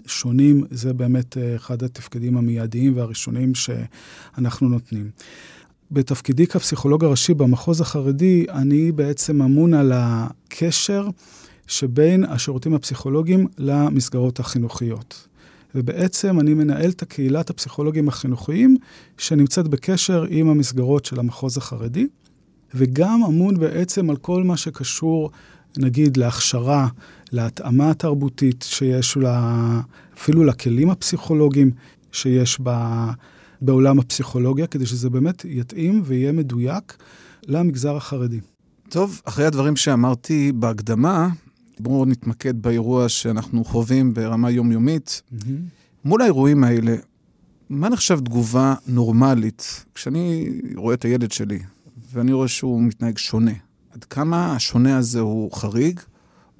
שונים, 0.06 0.64
זה 0.70 0.92
באמת 0.92 1.38
אה, 1.38 1.56
אחד 1.56 1.82
התפקידים 1.82 2.36
המיידיים 2.36 2.96
והראשונים 2.96 3.52
שאנחנו 3.54 4.68
נותנים. 4.68 5.10
בתפקידי 5.90 6.46
כפסיכולוג 6.46 7.04
הראשי 7.04 7.34
במחוז 7.34 7.80
החרדי, 7.80 8.46
אני 8.50 8.92
בעצם 8.92 9.42
אמון 9.42 9.74
על 9.74 9.92
הקשר 9.94 11.08
שבין 11.66 12.24
השירותים 12.24 12.74
הפסיכולוגיים 12.74 13.46
למסגרות 13.58 14.40
החינוכיות. 14.40 15.28
ובעצם 15.74 16.40
אני 16.40 16.54
מנהל 16.54 16.90
את 16.90 17.02
הקהילת 17.02 17.50
הפסיכולוגים 17.50 18.08
החינוכיים 18.08 18.76
שנמצאת 19.18 19.68
בקשר 19.68 20.24
עם 20.28 20.48
המסגרות 20.48 21.04
של 21.04 21.20
המחוז 21.20 21.56
החרדי, 21.56 22.06
וגם 22.74 23.24
אמון 23.28 23.58
בעצם 23.58 24.10
על 24.10 24.16
כל 24.16 24.42
מה 24.42 24.56
שקשור, 24.56 25.30
נגיד, 25.78 26.16
להכשרה, 26.16 26.88
להתאמה 27.32 27.90
התרבותית 27.90 28.64
שיש 28.68 29.16
לה, 29.16 29.80
אפילו 30.18 30.44
לכלים 30.44 30.90
הפסיכולוגיים 30.90 31.70
שיש 32.12 32.60
בה. 32.60 33.12
בעולם 33.64 33.98
הפסיכולוגיה, 33.98 34.66
כדי 34.66 34.86
שזה 34.86 35.10
באמת 35.10 35.44
יתאים 35.44 36.02
ויהיה 36.04 36.32
מדויק 36.32 36.96
למגזר 37.46 37.96
החרדי. 37.96 38.40
טוב, 38.88 39.20
אחרי 39.24 39.46
הדברים 39.46 39.76
שאמרתי 39.76 40.52
בהקדמה, 40.52 41.28
בואו 41.80 42.04
נתמקד 42.04 42.62
באירוע 42.62 43.08
שאנחנו 43.08 43.64
חווים 43.64 44.14
ברמה 44.14 44.50
יומיומית. 44.50 45.22
Mm-hmm. 45.32 45.48
מול 46.04 46.22
האירועים 46.22 46.64
האלה, 46.64 46.96
מה 47.70 47.88
נחשב 47.88 48.20
תגובה 48.20 48.74
נורמלית 48.86 49.84
כשאני 49.94 50.50
רואה 50.76 50.94
את 50.94 51.04
הילד 51.04 51.32
שלי 51.32 51.58
ואני 52.12 52.32
רואה 52.32 52.48
שהוא 52.48 52.82
מתנהג 52.82 53.18
שונה? 53.18 53.52
עד 53.94 54.04
כמה 54.04 54.56
השונה 54.56 54.98
הזה 54.98 55.20
הוא 55.20 55.52
חריג? 55.52 56.00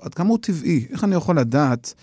עד 0.00 0.14
כמה 0.14 0.28
הוא 0.28 0.38
טבעי? 0.42 0.86
איך 0.90 1.04
אני 1.04 1.14
יכול 1.14 1.38
לדעת 1.38 1.94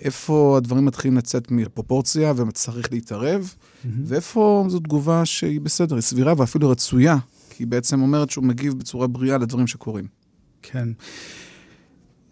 איפה 0.00 0.54
הדברים 0.56 0.84
מתחילים 0.84 1.16
לצאת 1.16 1.50
מפרופורציה 1.50 2.32
וצריך 2.36 2.92
להתערב, 2.92 3.54
mm-hmm. 3.54 3.88
ואיפה 4.04 4.66
זו 4.68 4.78
תגובה 4.78 5.24
שהיא 5.24 5.60
בסדר, 5.60 5.94
היא 5.94 6.02
סבירה 6.02 6.34
ואפילו 6.36 6.70
רצויה, 6.70 7.16
כי 7.50 7.62
היא 7.62 7.68
בעצם 7.68 8.02
אומרת 8.02 8.30
שהוא 8.30 8.44
מגיב 8.44 8.78
בצורה 8.78 9.06
בריאה 9.06 9.38
לדברים 9.38 9.66
שקורים. 9.66 10.06
כן. 10.62 10.88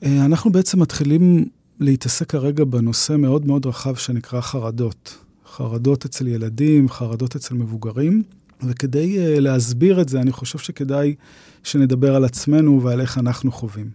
אה, 0.03 0.25
אנחנו 0.25 0.53
בעצם 0.53 0.81
מתחילים 0.81 1.45
להתעסק 1.81 2.31
כרגע 2.31 2.65
בנושא 2.65 3.17
מאוד 3.17 3.47
מאוד 3.47 3.67
רחב 3.67 3.95
שנקרא 3.95 4.41
חרדות. 4.41 5.19
חרדות 5.47 6.05
אצל 6.05 6.29
ילדים, 6.29 6.89
חרדות 6.89 7.37
אצל 7.37 7.55
מבוגרים, 7.55 8.23
וכדי 8.65 9.17
uh, 9.17 9.41
להסביר 9.41 10.01
את 10.01 10.09
זה, 10.09 10.21
אני 10.21 10.33
חושב 10.33 10.59
שכדאי 10.59 11.15
שנדבר 11.63 12.17
על 12.17 12.25
עצמנו 12.25 12.83
ועל 12.83 13.01
איך 13.01 13.19
אנחנו 13.19 13.53
חווים. 13.53 13.91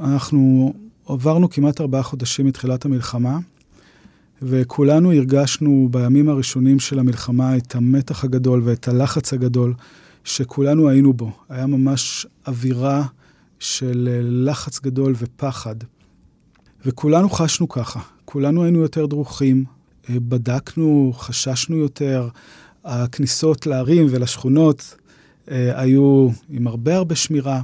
אנחנו 0.00 0.74
עברנו 1.06 1.50
כמעט 1.50 1.80
ארבעה 1.80 2.02
חודשים 2.02 2.46
מתחילת 2.46 2.84
המלחמה, 2.84 3.38
וכולנו 4.42 5.12
הרגשנו 5.12 5.88
בימים 5.90 6.28
הראשונים 6.28 6.80
של 6.80 6.98
המלחמה 6.98 7.56
את 7.56 7.74
המתח 7.74 8.24
הגדול 8.24 8.62
ואת 8.64 8.88
הלחץ 8.88 9.32
הגדול 9.32 9.74
שכולנו 10.24 10.88
היינו 10.88 11.12
בו. 11.12 11.32
היה 11.48 11.66
ממש 11.66 12.26
אווירה 12.46 13.06
של 13.58 14.08
אה, 14.12 14.20
לחץ 14.22 14.80
גדול 14.80 15.14
ופחד. 15.18 15.74
וכולנו 16.86 17.30
חשנו 17.30 17.68
ככה, 17.68 18.00
כולנו 18.24 18.64
היינו 18.64 18.78
יותר 18.78 19.06
דרוכים, 19.06 19.64
אה, 20.10 20.16
בדקנו, 20.20 21.12
חששנו 21.16 21.76
יותר, 21.76 22.28
הכניסות 22.88 23.66
לערים 23.66 24.06
ולשכונות 24.10 24.96
אה, 25.50 25.80
היו 25.80 26.28
עם 26.48 26.66
הרבה 26.66 26.96
הרבה 26.96 27.14
שמירה. 27.14 27.62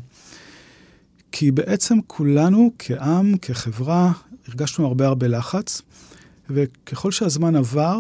כי 1.33 1.50
בעצם 1.50 1.99
כולנו 2.07 2.73
כעם, 2.78 3.35
כחברה, 3.43 4.12
הרגשנו 4.49 4.87
הרבה 4.87 5.07
הרבה 5.07 5.28
לחץ, 5.28 5.83
וככל 6.50 7.11
שהזמן 7.11 7.57
עבר, 7.57 7.99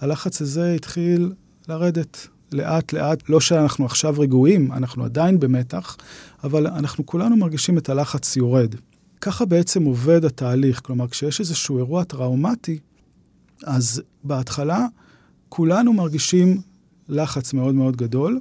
הלחץ 0.00 0.42
הזה 0.42 0.72
התחיל 0.72 1.32
לרדת 1.68 2.26
לאט 2.52 2.92
לאט. 2.92 3.28
לא 3.28 3.40
שאנחנו 3.40 3.86
עכשיו 3.86 4.14
רגועים, 4.18 4.72
אנחנו 4.72 5.04
עדיין 5.04 5.40
במתח, 5.40 5.96
אבל 6.44 6.66
אנחנו 6.66 7.06
כולנו 7.06 7.36
מרגישים 7.36 7.78
את 7.78 7.88
הלחץ 7.88 8.36
יורד. 8.36 8.74
ככה 9.20 9.44
בעצם 9.44 9.84
עובד 9.84 10.24
התהליך, 10.24 10.80
כלומר, 10.84 11.08
כשיש 11.08 11.40
איזשהו 11.40 11.78
אירוע 11.78 12.04
טראומטי, 12.04 12.78
אז 13.64 14.02
בהתחלה 14.24 14.86
כולנו 15.50 15.92
מרגישים 15.92 16.60
לחץ 17.08 17.52
מאוד 17.52 17.74
מאוד 17.74 17.96
גדול, 17.96 18.40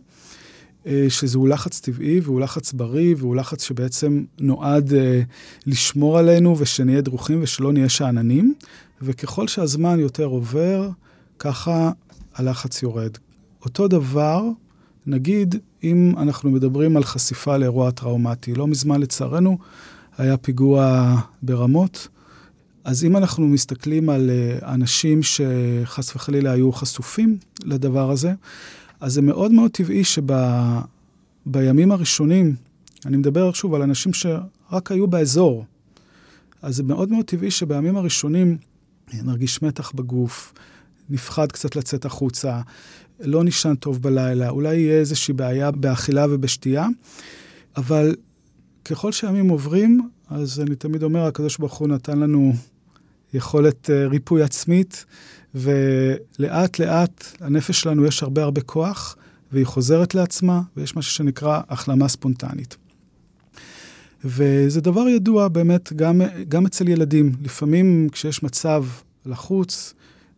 אה, 0.85 1.05
שזהו 1.09 1.47
לחץ 1.47 1.79
טבעי 1.79 2.19
והוא 2.19 2.41
לחץ 2.41 2.73
בריא 2.73 3.15
והוא 3.17 3.35
לחץ 3.35 3.63
שבעצם 3.63 4.23
נועד 4.39 4.93
אה, 4.93 5.21
לשמור 5.65 6.17
עלינו 6.17 6.55
ושנהיה 6.59 7.01
דרוכים 7.01 7.39
ושלא 7.41 7.73
נהיה 7.73 7.89
שאננים, 7.89 8.53
וככל 9.01 9.47
שהזמן 9.47 9.99
יותר 9.99 10.25
עובר, 10.25 10.89
ככה 11.39 11.91
הלחץ 12.35 12.83
יורד. 12.83 13.11
אותו 13.65 13.87
דבר, 13.87 14.43
נגיד, 15.05 15.55
אם 15.83 16.13
אנחנו 16.17 16.51
מדברים 16.51 16.97
על 16.97 17.03
חשיפה 17.03 17.57
לאירוע 17.57 17.91
טראומטי. 17.91 18.53
לא 18.53 18.67
מזמן, 18.67 19.01
לצערנו, 19.01 19.57
היה 20.17 20.37
פיגוע 20.37 21.15
ברמות. 21.41 22.07
אז 22.89 23.03
אם 23.03 23.17
אנחנו 23.17 23.47
מסתכלים 23.47 24.09
על 24.09 24.29
אה, 24.29 24.73
אנשים 24.73 25.19
שחס 25.23 26.15
וחלילה 26.15 26.51
היו 26.51 26.71
חשופים 26.71 27.37
לדבר 27.63 28.11
הזה, 28.11 28.33
אז 28.99 29.13
זה 29.13 29.21
מאוד 29.21 29.51
מאוד 29.51 29.71
טבעי 29.71 30.03
שבימים 30.03 31.91
הראשונים, 31.91 32.55
אני 33.05 33.17
מדבר 33.17 33.51
שוב 33.53 33.73
על 33.73 33.81
אנשים 33.81 34.13
שרק 34.13 34.91
היו 34.91 35.07
באזור, 35.07 35.65
אז 36.61 36.75
זה 36.75 36.83
מאוד 36.83 37.09
מאוד 37.09 37.25
טבעי 37.25 37.51
שבימים 37.51 37.97
הראשונים 37.97 38.57
נרגיש 39.13 39.61
מתח 39.61 39.91
בגוף, 39.91 40.53
נפחד 41.09 41.51
קצת 41.51 41.75
לצאת 41.75 42.05
החוצה, 42.05 42.61
לא 43.19 43.43
נישן 43.43 43.75
טוב 43.75 44.01
בלילה, 44.01 44.49
אולי 44.49 44.75
יהיה 44.75 44.99
איזושהי 44.99 45.33
בעיה 45.33 45.71
באכילה 45.71 46.25
ובשתייה, 46.29 46.87
אבל 47.77 48.15
ככל 48.85 49.11
שהימים 49.11 49.49
עוברים, 49.49 50.09
אז 50.29 50.59
אני 50.59 50.75
תמיד 50.75 51.03
אומר, 51.03 51.25
הקדוש 51.25 51.57
ברוך 51.57 51.73
הוא 51.73 51.87
נתן 51.87 52.19
לנו 52.19 52.53
יכולת 53.33 53.89
uh, 53.89 54.09
ריפוי 54.09 54.43
עצמית, 54.43 55.05
ולאט 55.55 56.79
לאט 56.79 57.23
הנפש 57.39 57.81
שלנו 57.81 58.05
יש 58.05 58.23
הרבה 58.23 58.43
הרבה 58.43 58.61
כוח, 58.61 59.15
והיא 59.51 59.65
חוזרת 59.65 60.15
לעצמה, 60.15 60.61
ויש 60.77 60.95
משהו 60.95 61.11
שנקרא 61.11 61.61
החלמה 61.69 62.07
ספונטנית. 62.07 62.77
וזה 64.25 64.81
דבר 64.81 65.07
ידוע 65.07 65.47
באמת 65.47 65.93
גם, 65.93 66.21
גם 66.47 66.65
אצל 66.65 66.89
ילדים. 66.89 67.31
לפעמים 67.41 68.09
כשיש 68.11 68.43
מצב 68.43 68.85
לחוץ, 69.25 69.93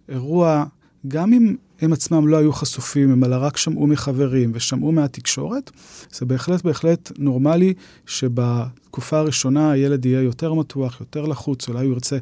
אירוע, 0.10 0.66
גם 1.08 1.34
אם 1.34 1.56
הם 1.82 1.94
עצמם 1.94 2.28
לא 2.28 2.38
היו 2.38 2.54
חשופים, 2.54 3.24
אלא 3.24 3.36
רק 3.40 3.58
שמעו 3.58 3.88
מחברים 3.88 4.52
ושמעו 4.54 4.92
מהתקשורת, 4.92 5.72
זה 6.12 6.26
בהחלט 6.26 6.62
בהחלט 6.64 7.12
נורמלי 7.18 7.74
שבתקופה 8.06 9.18
הראשונה 9.18 9.72
הילד 9.72 10.06
יהיה 10.06 10.22
יותר 10.22 10.54
מתוח, 10.54 11.00
יותר 11.00 11.26
לחוץ, 11.26 11.70
אולי 11.70 11.86
הוא 11.86 11.94
ירצה 11.94 12.18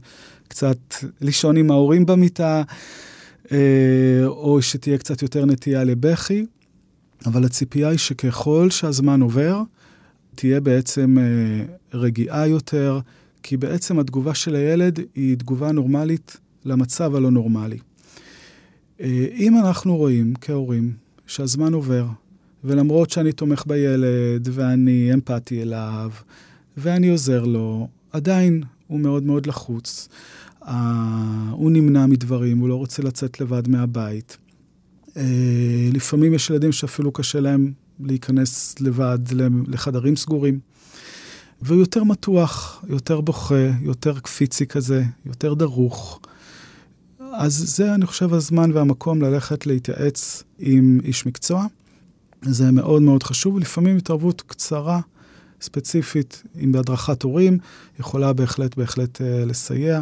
קצת 0.50 0.78
לישון 1.22 1.58
עם 1.58 1.72
ההורים 1.72 2.06
במיטה, 2.06 2.64
אה, 3.52 4.26
או 4.26 4.62
שתהיה 4.62 4.98
קצת 4.98 5.22
יותר 5.22 5.46
נטייה 5.46 5.84
לבכי, 5.84 6.46
אבל 7.26 7.46
הציפייה 7.46 7.90
היא 7.90 7.98
שככל 7.98 8.70
שהזמן 8.70 9.22
עובר, 9.22 9.62
תהיה 10.36 10.60
בעצם 10.60 11.18
אה, 11.20 11.66
רגיעה 12.00 12.48
יותר, 12.48 13.00
כי 13.44 13.58
בעצם 13.58 14.00
התגובה 14.00 14.34
של 14.34 14.56
הילד 14.56 15.00
היא 15.16 15.38
תגובה 15.38 15.72
נורמלית 15.72 16.38
למצב 16.66 17.16
הלא 17.16 17.32
נורמלי. 17.32 17.78
אה, 19.02 19.26
אם 19.34 19.58
אנחנו 19.58 19.98
רואים 19.98 20.34
כהורים 20.42 20.94
שהזמן 21.28 21.74
עובר, 21.74 22.06
ולמרות 22.64 23.10
שאני 23.10 23.32
תומך 23.32 23.64
בילד, 23.68 24.50
ואני 24.52 25.14
אמפתי 25.14 25.62
אליו, 25.62 26.12
ואני 26.78 27.10
עוזר 27.10 27.44
לו, 27.44 27.88
עדיין 28.12 28.64
הוא 28.88 29.00
מאוד 29.00 29.24
מאוד 29.24 29.46
לחוץ. 29.46 30.10
Uh, 30.70 30.72
הוא 31.52 31.72
נמנע 31.72 32.06
מדברים, 32.06 32.58
הוא 32.58 32.70
לא 32.70 32.76
רוצה 32.76 33.04
לצאת 33.04 33.42
לבד 33.42 33.68
מהבית. 33.68 34.38
Uh, 35.08 35.20
לפעמים 35.94 36.34
יש 36.34 36.50
ילדים 36.50 36.72
שאפילו 36.72 37.12
קשה 37.12 37.40
להם 37.40 37.74
להיכנס 38.00 38.76
לבד 38.80 39.20
לחדרים 39.68 40.16
סגורים. 40.16 40.60
והוא 41.62 41.80
יותר 41.80 42.04
מתוח, 42.04 42.84
יותר 42.88 43.22
בוכה, 43.22 43.70
יותר 43.82 44.20
קפיצי 44.20 44.66
כזה, 44.66 45.04
יותר 45.26 45.54
דרוך. 45.54 46.20
אז 47.20 47.54
זה, 47.54 47.96
אני 47.96 48.06
חושב, 48.06 48.34
הזמן 48.34 48.72
והמקום 48.74 49.22
ללכת 49.22 49.66
להתייעץ 49.66 50.44
עם 50.60 51.00
איש 51.04 51.26
מקצוע. 51.26 51.66
זה 52.42 52.72
מאוד 52.72 53.02
מאוד 53.02 53.24
חשוב, 53.24 53.56
ולפעמים 53.56 53.98
התערבות 53.98 54.42
קצרה, 54.42 55.00
ספציפית, 55.62 56.44
אם 56.64 56.72
בהדרכת 56.72 57.24
הורים, 57.24 57.58
יכולה 58.00 58.34
בהחלט 58.34 58.76
בהחלט 58.78 59.22
אה, 59.22 59.46
לסייע. 59.46 60.02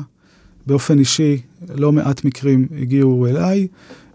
באופן 0.68 1.00
אישי, 1.00 1.42
לא 1.76 1.92
מעט 1.92 2.24
מקרים 2.24 2.68
הגיעו 2.82 3.28
אליי, 3.28 3.68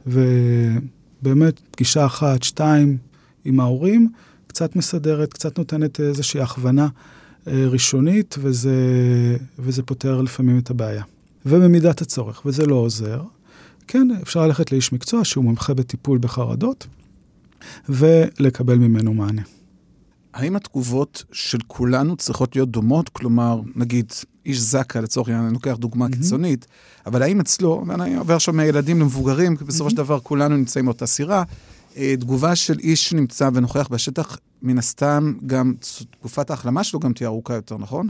ובאמת 0.07 1.61
פגישה 1.71 2.07
אחת, 2.07 2.43
שתיים 2.43 2.97
עם 3.45 3.61
ההורים, 3.61 4.09
קצת 4.47 4.77
מסדרת, 4.77 5.33
קצת 5.33 5.59
נותנת 5.59 6.01
איזושהי 6.01 6.41
הכוונה 6.41 6.89
אה, 7.47 7.67
ראשונית, 7.69 8.37
וזה, 8.39 8.77
וזה 9.59 9.83
פותר 9.83 10.23
לפעמים 10.23 10.59
את 10.59 10.71
הבעיה. 10.71 11.03
ובמידת 11.47 12.01
הצורך, 12.01 12.43
וזה 12.47 12.67
לא 12.67 12.75
עוזר, 12.75 13.23
כן, 13.89 14.09
אפשר 14.23 14.47
ללכת 14.47 14.73
לאיש 14.73 14.93
מקצוע 14.93 15.25
שהוא 15.25 15.45
מומחה 15.45 15.75
בטיפול 15.75 16.19
בחרדות, 16.19 16.87
ולקבל 17.89 18.75
ממנו 18.75 19.15
מענה. 19.15 19.43
האם 20.35 20.57
התגובות 20.57 21.25
של 21.33 21.59
כולנו 21.67 22.17
צריכות 22.17 22.57
להיות 22.57 22.71
דומות? 22.71 23.09
כלומר, 23.09 23.61
נגיד, 23.77 24.13
איש 24.47 24.59
זק"א, 24.59 24.99
לצורך 24.99 25.29
העניין, 25.29 25.45
אני 25.45 25.55
לוקח 25.55 25.77
דוגמה 25.79 26.07
mm-hmm. 26.07 26.13
קיצונית, 26.13 26.67
אבל 27.07 27.23
האם 27.23 27.41
אצלו, 27.41 27.85
ואני 27.87 28.17
עובר 28.17 28.35
עכשיו 28.35 28.55
מילדים 28.55 29.01
למבוגרים, 29.01 29.57
כי 29.57 29.65
בסופו 29.65 29.87
mm-hmm. 29.87 29.91
של 29.91 29.97
דבר 29.97 30.21
כולנו 30.21 30.57
נמצאים 30.57 30.85
באותה 30.85 31.07
סירה, 31.07 31.43
אה, 31.97 32.15
תגובה 32.21 32.57
של 32.57 32.79
איש 32.79 33.09
שנמצא 33.09 33.51
ונוכח 33.55 33.89
בשטח, 33.91 34.39
מן 34.63 34.79
הסתם, 34.79 35.33
גם 35.47 35.75
תקופת 36.11 36.51
ההחלמה 36.51 36.85
שלו 36.85 37.01
גם 37.01 37.13
תהיה 37.13 37.29
ארוכה 37.29 37.55
יותר, 37.55 37.79
נכון? 37.79 38.09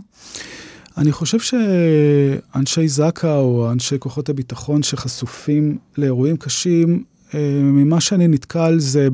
אני 0.97 1.13
חושב 1.13 1.39
שאנשי 1.41 2.89
זק"א 2.89 3.37
או 3.37 3.73
אנשי 3.73 3.97
כוחות 3.99 4.29
הביטחון 4.29 4.83
שחשופים 4.83 5.79
לאירועים 5.99 6.37
קשים, 6.37 7.05
אה, 7.35 7.61
ממה 7.63 8.01
שאני 8.01 8.29
נתקל 8.29 8.79
זה 8.79 9.09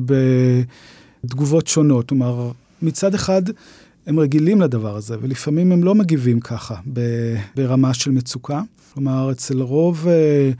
בתגובות 1.23 1.67
שונות. 1.67 2.09
כלומר, 2.09 2.51
מצד 2.81 3.13
אחד, 3.13 3.41
הם 4.07 4.19
רגילים 4.19 4.61
לדבר 4.61 4.95
הזה, 4.95 5.15
ולפעמים 5.21 5.71
הם 5.71 5.83
לא 5.83 5.95
מגיבים 5.95 6.39
ככה 6.39 6.75
ברמה 7.55 7.93
של 7.93 8.11
מצוקה. 8.11 8.61
כלומר, 8.93 9.31
אצל 9.31 9.61
רוב 9.61 10.07
אה, 10.07 10.51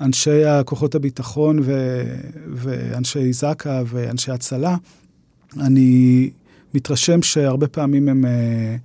אנשי 0.00 0.44
הכוחות 0.44 0.94
הביטחון 0.94 1.58
ו, 1.62 2.02
ואנשי 2.52 3.32
זק"א 3.32 3.82
ואנשי 3.86 4.30
הצלה, 4.30 4.76
אני 5.60 6.30
מתרשם 6.74 7.22
שהרבה 7.22 7.68
פעמים 7.68 8.08
הם, 8.08 8.24
אה, 8.24 8.76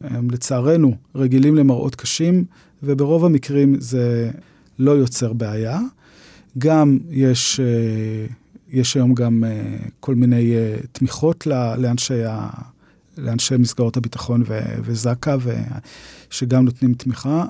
הם 0.00 0.30
לצערנו 0.30 0.94
רגילים 1.14 1.54
למראות 1.56 1.94
קשים, 1.94 2.44
וברוב 2.82 3.24
המקרים 3.24 3.76
זה 3.78 4.30
לא 4.78 4.90
יוצר 4.90 5.32
בעיה. 5.32 5.80
גם 6.58 6.98
יש, 7.10 7.60
אה, 7.60 8.26
יש 8.72 8.94
היום 8.94 9.14
גם 9.14 9.44
כל 10.00 10.14
מיני 10.14 10.54
תמיכות 10.92 11.46
לאנשי 11.76 12.24
ה... 12.24 12.48
לאנשי 13.18 13.56
מסגרות 13.56 13.96
הביטחון 13.96 14.42
ו- 14.46 14.60
וזק"א, 14.84 15.36
שגם 16.30 16.64
נותנים 16.64 16.94
תמיכה. 16.94 17.44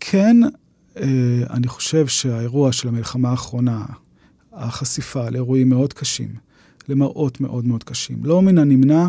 כן, 0.00 0.36
אה, 0.96 1.06
אני 1.50 1.68
חושב 1.68 2.06
שהאירוע 2.06 2.72
של 2.72 2.88
המלחמה 2.88 3.30
האחרונה, 3.30 3.84
החשיפה 4.52 5.30
לאירועים 5.30 5.68
מאוד 5.68 5.92
קשים, 5.92 6.28
למראות 6.88 7.40
מאוד 7.40 7.66
מאוד 7.66 7.84
קשים, 7.84 8.24
לא 8.24 8.42
מן 8.42 8.58
הנמנע 8.58 9.06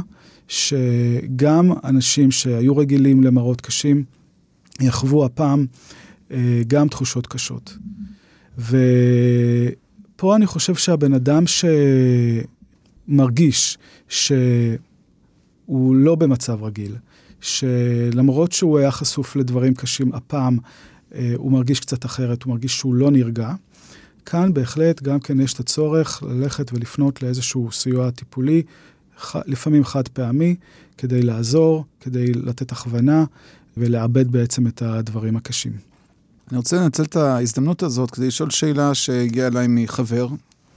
שגם 0.47 1.71
אנשים 1.83 2.31
שהיו 2.31 2.77
רגילים 2.77 3.23
למראות 3.23 3.61
קשים, 3.61 4.03
יחוו 4.81 5.25
הפעם 5.25 5.65
אה, 6.31 6.61
גם 6.67 6.87
תחושות 6.87 7.27
קשות. 7.27 7.77
ופה 10.15 10.35
אני 10.35 10.45
חושב 10.45 10.75
שהבן 10.75 11.13
אדם 11.13 11.43
שמרגיש 13.07 13.77
ש... 14.09 14.31
הוא 15.65 15.95
לא 15.95 16.15
במצב 16.15 16.63
רגיל, 16.63 16.95
שלמרות 17.41 18.51
שהוא 18.51 18.79
היה 18.79 18.91
חשוף 18.91 19.35
לדברים 19.35 19.73
קשים 19.73 20.13
הפעם, 20.13 20.57
אה, 21.15 21.33
הוא 21.37 21.51
מרגיש 21.51 21.79
קצת 21.79 22.05
אחרת, 22.05 22.43
הוא 22.43 22.51
מרגיש 22.51 22.77
שהוא 22.77 22.95
לא 22.95 23.11
נרגע. 23.11 23.53
כאן 24.25 24.53
בהחלט 24.53 25.01
גם 25.01 25.19
כן 25.19 25.39
יש 25.39 25.53
את 25.53 25.59
הצורך 25.59 26.23
ללכת 26.23 26.73
ולפנות 26.73 27.23
לאיזשהו 27.23 27.71
סיוע 27.71 28.11
טיפולי, 28.11 28.63
לפעמים 29.45 29.83
חד 29.83 30.07
פעמי, 30.07 30.55
כדי 30.97 31.21
לעזור, 31.21 31.85
כדי 31.99 32.33
לתת 32.33 32.71
הכוונה 32.71 33.25
ולעבד 33.77 34.31
בעצם 34.31 34.67
את 34.67 34.81
הדברים 34.81 35.35
הקשים. 35.35 35.94
אני 36.49 36.57
רוצה 36.57 36.77
לנצל 36.77 37.03
את 37.03 37.15
ההזדמנות 37.15 37.83
הזאת 37.83 38.11
כדי 38.11 38.27
לשאול 38.27 38.49
שאלה 38.49 38.93
שהגיעה 38.93 39.47
אליי 39.47 39.65
מחבר, 39.69 40.27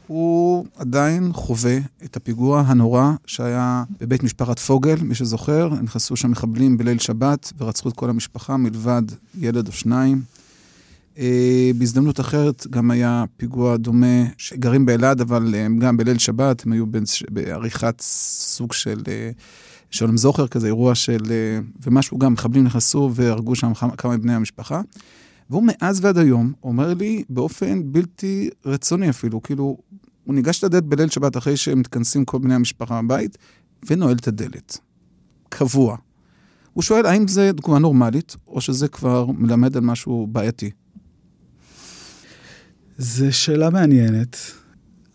הוא 0.06 0.66
עדיין 0.76 1.32
חווה 1.32 1.78
את 2.04 2.16
הפיגוע 2.16 2.60
הנורא 2.60 3.12
שהיה 3.26 3.84
בבית 4.00 4.22
משפחת 4.22 4.58
פוגל, 4.58 4.96
מי 5.02 5.14
שזוכר, 5.14 5.68
נכנסו 5.82 6.16
שם 6.16 6.30
מחבלים 6.30 6.78
בליל 6.78 6.98
שבת 6.98 7.52
ורצחו 7.58 7.88
את 7.88 7.96
כל 7.96 8.10
המשפחה 8.10 8.56
מלבד 8.56 9.02
ילד 9.38 9.66
או 9.66 9.72
שניים. 9.72 10.22
Uh, 11.16 11.20
בהזדמנות 11.78 12.20
אחרת 12.20 12.66
גם 12.70 12.90
היה 12.90 13.24
פיגוע 13.36 13.76
דומה, 13.76 14.24
שגרים 14.38 14.86
באלעד, 14.86 15.20
אבל 15.20 15.54
הם 15.54 15.78
גם 15.78 15.96
בליל 15.96 16.18
שבת, 16.18 16.66
הם 16.66 16.72
היו 16.72 16.84
בעריכת 17.30 18.00
סוג 18.00 18.72
של 18.72 18.98
uh, 19.04 19.40
שלום 19.90 20.16
זוכר, 20.16 20.46
כזה 20.46 20.66
אירוע 20.66 20.94
של... 20.94 21.20
Uh, 21.20 21.82
ומשהו 21.86 22.18
גם, 22.18 22.32
מחבלים 22.32 22.64
נכנסו 22.64 23.10
והרגו 23.14 23.54
שם 23.54 23.74
כמה 23.74 24.16
מבני 24.16 24.34
המשפחה. 24.34 24.80
והוא 25.50 25.62
מאז 25.66 26.04
ועד 26.04 26.18
היום 26.18 26.52
אומר 26.62 26.94
לי 26.94 27.24
באופן 27.28 27.92
בלתי 27.92 28.50
רצוני 28.66 29.10
אפילו, 29.10 29.42
כאילו, 29.42 29.76
הוא 30.24 30.34
ניגש 30.34 30.64
לדלת 30.64 30.84
בליל 30.84 31.08
שבת 31.08 31.36
אחרי 31.36 31.56
שהם 31.56 31.80
מתכנסים 31.80 32.24
כל 32.24 32.38
בני 32.38 32.54
המשפחה 32.54 33.02
בבית, 33.02 33.38
ונועל 33.90 34.16
את 34.16 34.28
הדלת. 34.28 34.78
קבוע. 35.48 35.96
הוא 36.72 36.82
שואל 36.82 37.06
האם 37.06 37.28
זה 37.28 37.50
תגובה 37.56 37.78
נורמלית, 37.78 38.36
או 38.46 38.60
שזה 38.60 38.88
כבר 38.88 39.26
מלמד 39.26 39.76
על 39.76 39.82
משהו 39.82 40.26
בעייתי. 40.32 40.70
זו 42.98 43.32
שאלה 43.32 43.70
מעניינת. 43.70 44.36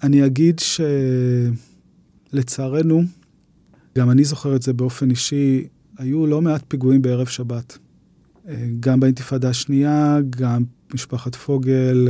אני 0.03 0.25
אגיד 0.25 0.61
שלצערנו, 2.31 3.03
גם 3.97 4.09
אני 4.09 4.23
זוכר 4.23 4.55
את 4.55 4.61
זה 4.61 4.73
באופן 4.73 5.09
אישי, 5.09 5.67
היו 5.97 6.27
לא 6.27 6.41
מעט 6.41 6.63
פיגועים 6.67 7.01
בערב 7.01 7.27
שבת. 7.27 7.77
גם 8.79 8.99
באינתיפאדה 8.99 9.49
השנייה, 9.49 10.17
גם 10.29 10.63
משפחת 10.93 11.35
פוגל, 11.35 12.07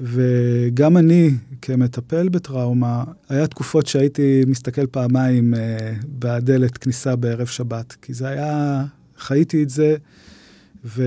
וגם 0.00 0.96
אני, 0.96 1.30
כמטפל 1.62 2.28
בטראומה, 2.28 3.04
היה 3.28 3.46
תקופות 3.46 3.86
שהייתי 3.86 4.42
מסתכל 4.46 4.86
פעמיים 4.86 5.54
אה, 5.54 5.94
בדלת 6.18 6.78
כניסה 6.78 7.16
בערב 7.16 7.46
שבת, 7.46 7.96
כי 8.02 8.14
זה 8.14 8.28
היה, 8.28 8.84
חייתי 9.18 9.62
את 9.62 9.70
זה, 9.70 9.96
ו... 10.84 11.02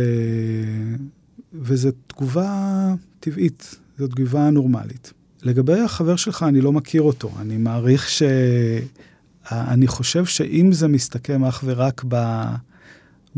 וזו 1.54 1.90
תגובה 2.08 2.94
טבעית, 3.20 3.76
זו 3.98 4.08
תגובה 4.08 4.50
נורמלית. 4.50 5.14
לגבי 5.44 5.80
החבר 5.80 6.16
שלך, 6.16 6.44
אני 6.44 6.62
לא 6.62 6.72
מכיר 6.72 7.02
אותו. 7.02 7.32
אני 7.42 7.58
מעריך 7.58 8.10
ש... 8.10 8.24
אני 9.52 9.88
חושב 9.88 10.26
שאם 10.26 10.72
זה 10.72 10.88
מסתכם 10.88 11.46
אך 11.46 11.64
ורק 11.66 12.04
ב... 12.08 12.44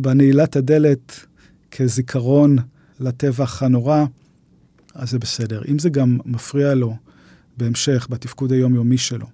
בנעילת 0.01 0.55
הדלת 0.55 1.25
כזיכרון 1.71 2.57
לטבח 2.99 3.63
הנורא, 3.63 4.05
אז 4.95 5.09
זה 5.09 5.19
בסדר. 5.19 5.61
אם 5.67 5.79
זה 5.79 5.89
גם 5.89 6.17
מפריע 6.25 6.75
לו 6.75 6.95
בהמשך, 7.57 8.07
בתפקוד 8.09 8.51
היומיומי 8.51 8.97
שלו, 8.97 9.27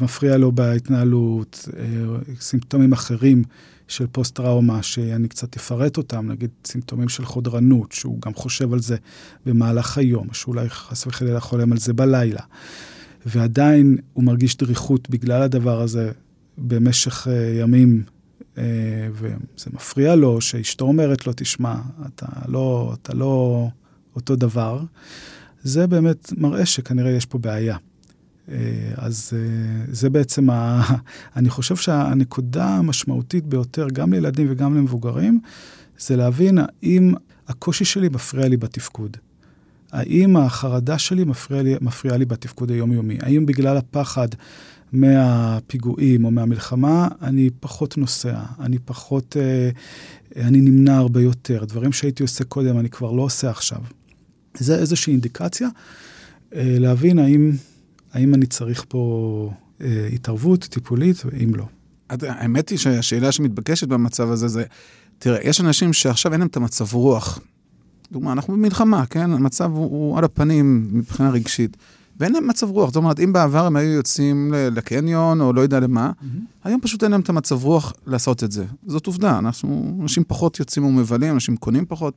מפריע 0.00 0.36
לו 0.36 0.52
בהתנהלות, 0.52 1.68
אה, 1.76 1.84
סימפטומים 2.40 2.92
אחרים 2.92 3.44
של 3.88 4.06
פוסט-טראומה, 4.06 4.82
שאני 4.82 5.28
קצת 5.28 5.56
אפרט 5.56 5.96
אותם, 5.96 6.30
נגיד 6.30 6.50
סימפטומים 6.64 7.08
של 7.08 7.24
חודרנות, 7.24 7.92
שהוא 7.92 8.20
גם 8.20 8.34
חושב 8.34 8.72
על 8.72 8.80
זה 8.80 8.96
במהלך 9.46 9.98
היום, 9.98 10.28
שאולי 10.32 10.68
חס 10.68 11.06
וחלילה 11.06 11.40
חולם 11.40 11.72
על 11.72 11.78
זה 11.78 11.92
בלילה, 11.92 12.42
ועדיין 13.26 13.98
הוא 14.12 14.24
מרגיש 14.24 14.56
דריכות 14.56 15.10
בגלל 15.10 15.42
הדבר 15.42 15.80
הזה 15.80 16.12
במשך 16.58 17.28
אה, 17.30 17.60
ימים 17.60 18.02
וזה 19.12 19.70
מפריע 19.72 20.14
לו, 20.14 20.40
שאשתו 20.40 20.84
אומרת 20.84 21.26
לו, 21.26 21.32
תשמע, 21.36 21.76
אתה 22.06 22.26
לא, 22.48 22.94
אתה 23.02 23.14
לא 23.14 23.66
אותו 24.16 24.36
דבר, 24.36 24.82
זה 25.62 25.86
באמת 25.86 26.32
מראה 26.36 26.66
שכנראה 26.66 27.10
יש 27.10 27.26
פה 27.26 27.38
בעיה. 27.38 27.76
אה, 28.48 28.56
אז 28.96 29.32
אה, 29.36 29.84
זה 29.92 30.10
בעצם, 30.10 30.50
ה... 30.50 30.82
אני 31.36 31.50
חושב 31.50 31.76
שהנקודה 31.76 32.68
המשמעותית 32.68 33.46
ביותר, 33.46 33.88
גם 33.92 34.12
לילדים 34.12 34.46
וגם 34.50 34.74
למבוגרים, 34.74 35.40
זה 35.98 36.16
להבין 36.16 36.58
האם 36.58 37.14
הקושי 37.48 37.84
שלי 37.84 38.08
מפריע 38.08 38.48
לי 38.48 38.56
בתפקוד. 38.56 39.16
האם 39.92 40.36
החרדה 40.36 40.98
שלי 40.98 41.24
מפריעה 41.24 41.62
לי, 41.62 41.74
מפריע 41.80 42.16
לי 42.16 42.24
בתפקוד 42.24 42.70
היומיומי? 42.70 43.18
האם 43.20 43.46
בגלל 43.46 43.76
הפחד 43.76 44.28
מהפיגועים 44.92 46.24
או 46.24 46.30
מהמלחמה, 46.30 47.08
אני 47.22 47.50
פחות 47.60 47.98
נוסע, 47.98 48.40
אני 48.60 48.78
פחות, 48.78 49.36
אה, 49.36 49.70
אני 50.46 50.60
נמנע 50.60 50.96
הרבה 50.96 51.20
יותר. 51.20 51.64
דברים 51.64 51.92
שהייתי 51.92 52.22
עושה 52.22 52.44
קודם, 52.44 52.78
אני 52.78 52.88
כבר 52.90 53.12
לא 53.12 53.22
עושה 53.22 53.50
עכשיו. 53.50 53.80
זה 54.58 54.78
איזושהי 54.78 55.12
אינדיקציה, 55.12 55.68
אה, 56.54 56.76
להבין 56.78 57.18
האם, 57.18 57.52
האם 58.12 58.34
אני 58.34 58.46
צריך 58.46 58.84
פה 58.88 59.52
אה, 59.80 60.08
התערבות 60.12 60.64
טיפולית, 60.64 61.22
ואם 61.24 61.54
לא. 61.54 61.64
האמת 62.08 62.68
היא 62.68 62.78
שהשאלה 62.78 63.32
שמתבקשת 63.32 63.88
במצב 63.88 64.30
הזה 64.30 64.48
זה, 64.48 64.64
תראה, 65.18 65.38
יש 65.42 65.60
אנשים 65.60 65.92
שעכשיו 65.92 66.32
אין 66.32 66.40
להם 66.40 66.48
את 66.48 66.56
המצב 66.56 66.94
רוח. 66.94 67.40
דוגמה, 68.12 68.32
אנחנו 68.32 68.54
במלחמה, 68.54 69.06
כן? 69.06 69.30
המצב 69.30 69.70
הוא, 69.72 69.84
הוא 69.84 70.18
על 70.18 70.24
הפנים 70.24 70.88
מבחינה 70.92 71.30
רגשית. 71.30 71.76
ואין 72.20 72.32
להם 72.32 72.48
מצב 72.48 72.70
רוח. 72.70 72.88
זאת 72.88 72.96
אומרת, 72.96 73.20
אם 73.20 73.32
בעבר 73.32 73.66
הם 73.66 73.76
היו 73.76 73.90
יוצאים 73.90 74.52
לקניון, 74.54 75.40
או 75.40 75.52
לא 75.52 75.60
יודע 75.60 75.80
למה, 75.80 76.10
mm-hmm. 76.10 76.24
היום 76.64 76.80
פשוט 76.80 77.04
אין 77.04 77.10
להם 77.10 77.20
את 77.20 77.28
המצב 77.28 77.64
רוח 77.64 77.92
לעשות 78.06 78.44
את 78.44 78.52
זה. 78.52 78.64
זאת 78.86 79.06
עובדה, 79.06 79.38
אנחנו, 79.38 79.98
אנשים 80.02 80.24
פחות 80.28 80.60
יוצאים 80.60 80.84
ומבלים, 80.84 81.34
אנשים 81.34 81.56
קונים 81.56 81.84
פחות. 81.88 82.14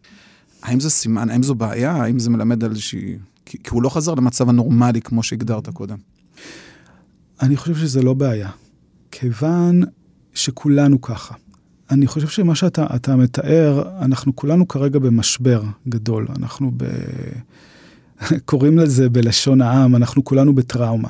האם 0.64 0.80
זה 0.80 0.90
סימן, 0.90 1.30
האם 1.30 1.44
זו 1.44 1.56
בעיה, 1.56 1.92
האם 1.92 2.20
זה 2.20 2.30
מלמד 2.30 2.64
על 2.64 2.72
איזושהי... 2.72 3.18
כי, 3.46 3.58
כי 3.64 3.70
הוא 3.70 3.84
לא 3.84 3.90
חזר 3.90 4.14
למצב 4.14 4.50
הנורמלי, 4.50 5.02
כמו 5.02 5.24
שהגדרת 5.24 5.70
קודם. 5.70 5.98
אני 7.42 7.58
חושב 7.58 7.76
שזה 7.76 8.02
לא 8.02 8.14
בעיה, 8.14 8.50
כיוון 9.12 9.82
שכולנו 10.34 11.02
ככה. 11.02 11.36
אני 11.92 12.08
חושב 12.08 12.28
שמה 12.28 12.56
שאתה 12.56 13.16
מתאר, 13.16 13.90
אנחנו 14.02 14.36
כולנו 14.36 14.68
כרגע 14.68 15.00
במשבר 15.00 15.64
גדול. 15.88 16.28
אנחנו 16.38 16.72
ב... 16.78 16.84
קוראים 18.46 18.78
לזה 18.78 19.10
בלשון 19.10 19.62
העם, 19.62 19.96
אנחנו 19.96 20.24
כולנו 20.24 20.56
בטראומה. 20.56 21.10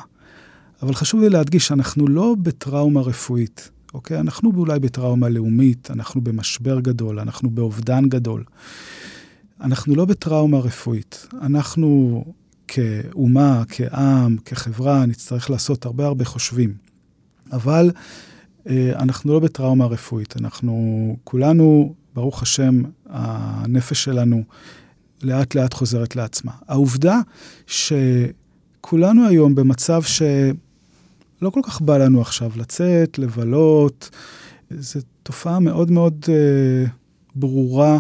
אבל 0.81 0.93
חשוב 0.93 1.21
לי 1.21 1.29
להדגיש 1.29 1.67
שאנחנו 1.67 2.07
לא 2.07 2.35
בטראומה 2.41 3.01
רפואית, 3.01 3.69
אוקיי? 3.93 4.19
אנחנו 4.19 4.51
אולי 4.57 4.79
בטראומה 4.79 5.29
לאומית, 5.29 5.91
אנחנו 5.91 6.21
במשבר 6.21 6.79
גדול, 6.79 7.19
אנחנו 7.19 7.49
באובדן 7.49 8.09
גדול. 8.09 8.43
אנחנו 9.61 9.95
לא 9.95 10.05
בטראומה 10.05 10.59
רפואית. 10.59 11.27
אנחנו 11.41 12.23
כאומה, 12.67 13.63
כעם, 13.69 14.37
כחברה, 14.45 15.05
נצטרך 15.05 15.49
לעשות 15.49 15.85
הרבה 15.85 16.05
הרבה 16.05 16.25
חושבים. 16.25 16.73
אבל 17.51 17.91
אה, 18.67 18.91
אנחנו 18.95 19.33
לא 19.33 19.39
בטראומה 19.39 19.85
רפואית, 19.85 20.35
אנחנו 20.41 21.17
כולנו, 21.23 21.93
ברוך 22.13 22.41
השם, 22.41 22.81
הנפש 23.09 24.03
שלנו 24.03 24.43
לאט 25.23 25.55
לאט 25.55 25.73
חוזרת 25.73 26.15
לעצמה. 26.15 26.51
העובדה 26.67 27.19
שכולנו 27.67 29.27
היום 29.27 29.55
במצב 29.55 30.03
שלא 30.03 31.49
כל 31.51 31.61
כך 31.63 31.81
בא 31.81 31.97
לנו 31.97 32.21
עכשיו 32.21 32.51
לצאת, 32.55 33.19
לבלות, 33.19 34.09
זו 34.71 34.99
תופעה 35.23 35.59
מאוד 35.59 35.91
מאוד 35.91 36.25
אה, 36.29 36.89
ברורה 37.35 37.99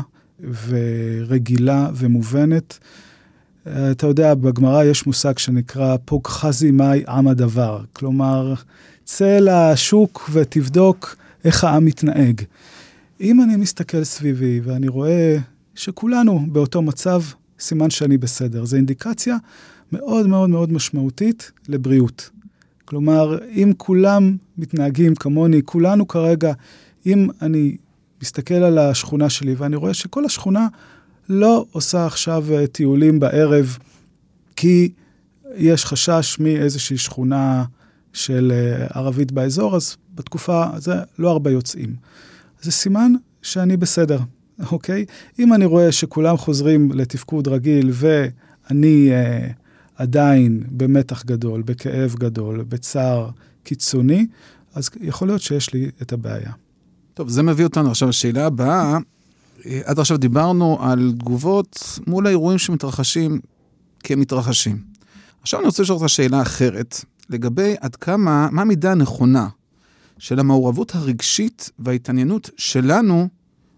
ורגילה 0.67 1.89
ומובנת. 1.95 2.79
אתה 3.67 4.07
יודע, 4.07 4.33
בגמרא 4.33 4.83
יש 4.83 5.07
מושג 5.07 5.37
שנקרא 5.37 5.97
פוג 6.05 6.27
חזי 6.27 6.71
מאי 6.71 7.03
עם 7.07 7.27
הדבר. 7.27 7.83
כלומר, 7.93 8.53
צא 9.03 9.39
לשוק 9.41 10.29
ותבדוק 10.33 11.15
איך 11.45 11.63
העם 11.63 11.85
מתנהג. 11.85 12.41
אם 13.21 13.41
אני 13.41 13.55
מסתכל 13.55 14.03
סביבי 14.03 14.61
ואני 14.63 14.87
רואה 14.87 15.37
שכולנו 15.79 16.45
באותו 16.47 16.81
מצב, 16.81 17.21
סימן 17.59 17.89
שאני 17.89 18.17
בסדר. 18.17 18.65
זו 18.65 18.75
אינדיקציה 18.75 19.37
מאוד 19.91 20.27
מאוד 20.27 20.49
מאוד 20.49 20.71
משמעותית 20.71 21.51
לבריאות. 21.67 22.29
כלומר, 22.85 23.37
אם 23.49 23.71
כולם 23.77 24.37
מתנהגים 24.57 25.15
כמוני, 25.15 25.61
כולנו 25.65 26.07
כרגע, 26.07 26.53
אם 27.05 27.27
אני 27.41 27.77
מסתכל 28.21 28.53
על 28.53 28.77
השכונה 28.77 29.29
שלי 29.29 29.55
ואני 29.57 29.75
רואה 29.75 29.93
שכל 29.93 30.25
השכונה 30.25 30.67
לא 31.29 31.65
עושה 31.71 32.05
עכשיו 32.05 32.45
אה, 32.53 32.67
טיולים 32.67 33.19
בערב, 33.19 33.77
כי 34.55 34.91
יש 35.55 35.85
חשש 35.85 36.39
מאיזושהי 36.39 36.97
שכונה 36.97 37.63
של 38.13 38.51
אה, 38.55 38.87
ערבית 38.99 39.31
באזור, 39.31 39.75
אז 39.75 39.97
בתקופה 40.15 40.65
הזו 40.73 40.93
לא 41.19 41.29
הרבה 41.29 41.51
יוצאים. 41.51 41.95
זה 42.61 42.71
סימן 42.71 43.13
שאני 43.41 43.77
בסדר, 43.77 44.19
אוקיי? 44.71 45.05
אם 45.39 45.53
אני 45.53 45.65
רואה 45.65 45.91
שכולם 45.91 46.37
חוזרים 46.37 46.91
לתפקוד 46.91 47.47
רגיל 47.47 47.91
ואני 47.93 49.11
אה, 49.11 49.47
עדיין 49.95 50.63
במתח 50.71 51.23
גדול, 51.23 51.61
בכאב 51.61 52.15
גדול, 52.19 52.63
בצער 52.69 53.29
קיצוני, 53.63 54.27
אז 54.73 54.89
יכול 55.01 55.27
להיות 55.27 55.41
שיש 55.41 55.73
לי 55.73 55.89
את 56.01 56.13
הבעיה. 56.13 56.51
טוב, 57.13 57.29
זה 57.29 57.43
מביא 57.43 57.65
אותנו 57.65 57.89
עכשיו 57.89 58.09
לשאלה 58.09 58.45
הבאה. 58.45 58.97
אה, 59.65 59.81
עד 59.85 59.99
עכשיו 59.99 60.17
דיברנו 60.17 60.77
על 60.81 61.13
תגובות 61.19 61.99
מול 62.07 62.27
האירועים 62.27 62.57
שמתרחשים 62.57 63.39
כמתרחשים. 63.99 64.77
עכשיו 65.41 65.59
אני 65.59 65.67
רוצה 65.67 65.83
לשאול 65.83 65.97
אותך 65.97 66.09
שאלה 66.09 66.41
אחרת, 66.41 67.05
לגבי 67.29 67.75
עד 67.81 67.95
כמה, 67.95 68.49
מה 68.51 68.61
המידה 68.61 68.91
הנכונה 68.91 69.47
של 70.17 70.39
המעורבות 70.39 70.95
הרגשית 70.95 71.69
וההתעניינות 71.79 72.49
שלנו 72.57 73.27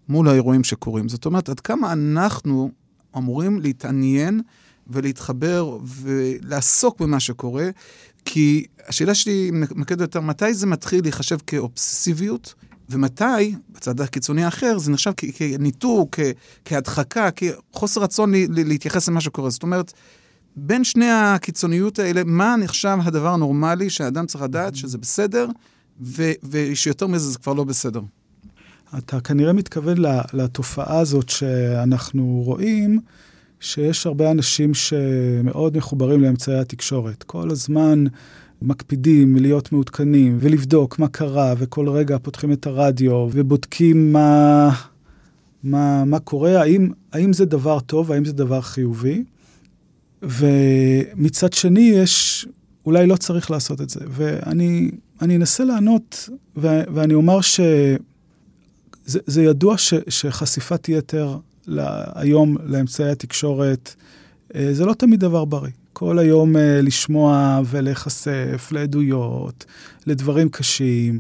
מול 0.09 0.27
האירועים 0.29 0.63
שקורים. 0.63 1.09
זאת 1.09 1.25
אומרת, 1.25 1.49
עד 1.49 1.59
כמה 1.59 1.91
אנחנו 1.91 2.71
אמורים 3.17 3.59
להתעניין 3.59 4.41
ולהתחבר 4.87 5.77
ולעסוק 5.83 6.99
במה 6.99 7.19
שקורה, 7.19 7.69
כי 8.25 8.65
השאלה 8.87 9.15
שלי 9.15 9.51
מקדת 9.51 10.01
יותר, 10.01 10.21
מתי 10.21 10.53
זה 10.53 10.67
מתחיל 10.67 11.01
להיחשב 11.01 11.37
כאובססיביות, 11.47 12.53
ומתי, 12.89 13.55
בצד 13.69 14.01
הקיצוני 14.01 14.43
האחר, 14.43 14.77
זה 14.77 14.91
נחשב 14.91 15.11
כניתוק, 15.35 16.19
כהדחקה, 16.65 17.29
כחוסר 17.31 18.01
רצון 18.01 18.31
להתייחס 18.49 19.09
למה 19.09 19.21
שקורה. 19.21 19.49
זאת 19.49 19.63
אומרת, 19.63 19.93
בין 20.55 20.83
שני 20.83 21.11
הקיצוניות 21.11 21.99
האלה, 21.99 22.21
מה 22.25 22.55
נחשב 22.55 22.97
הדבר 23.01 23.33
הנורמלי 23.33 23.89
שהאדם 23.89 24.25
צריך 24.25 24.43
לדעת 24.43 24.75
שזה 24.75 24.97
בסדר, 24.97 25.47
ושיותר 26.43 27.07
מזה 27.07 27.31
זה 27.31 27.39
כבר 27.39 27.53
לא 27.53 27.63
בסדר? 27.63 28.01
אתה 28.97 29.19
כנראה 29.19 29.53
מתכוון 29.53 29.97
לתופעה 30.33 30.99
הזאת 30.99 31.29
שאנחנו 31.29 32.41
רואים, 32.45 32.99
שיש 33.59 34.07
הרבה 34.07 34.31
אנשים 34.31 34.73
שמאוד 34.73 35.77
מחוברים 35.77 36.21
לאמצעי 36.21 36.59
התקשורת. 36.59 37.23
כל 37.23 37.51
הזמן 37.51 38.03
מקפידים 38.61 39.35
להיות 39.35 39.71
מעודכנים 39.71 40.37
ולבדוק 40.41 40.99
מה 40.99 41.07
קרה, 41.07 41.53
וכל 41.57 41.89
רגע 41.89 42.17
פותחים 42.17 42.51
את 42.51 42.67
הרדיו 42.67 43.29
ובודקים 43.31 44.13
מה, 44.13 44.69
מה, 45.63 46.05
מה 46.05 46.19
קורה, 46.19 46.61
האם, 46.61 46.89
האם 47.13 47.33
זה 47.33 47.45
דבר 47.45 47.79
טוב, 47.79 48.11
האם 48.11 48.25
זה 48.25 48.33
דבר 48.33 48.61
חיובי. 48.61 49.23
ומצד 50.21 51.53
שני, 51.53 51.91
יש, 51.95 52.45
אולי 52.85 53.07
לא 53.07 53.15
צריך 53.15 53.51
לעשות 53.51 53.81
את 53.81 53.89
זה. 53.89 53.99
ואני 54.09 54.91
אנסה 55.21 55.63
לענות, 55.63 56.29
ו, 56.57 56.67
ואני 56.93 57.13
אומר 57.13 57.41
ש... 57.41 57.59
זה, 59.05 59.19
זה 59.25 59.43
ידוע 59.43 59.77
ש, 59.77 59.93
שחשיפת 60.09 60.89
יתר 60.89 61.37
לה, 61.67 62.03
היום 62.15 62.57
לאמצעי 62.63 63.09
התקשורת, 63.09 63.95
אה, 64.55 64.73
זה 64.73 64.85
לא 64.85 64.93
תמיד 64.93 65.19
דבר 65.19 65.45
בריא. 65.45 65.71
כל 65.93 66.19
היום 66.19 66.57
אה, 66.57 66.81
לשמוע 66.81 67.61
ולהיחשף 67.65 68.69
לעדויות, 68.71 69.65
לדברים 70.07 70.49
קשים, 70.49 71.19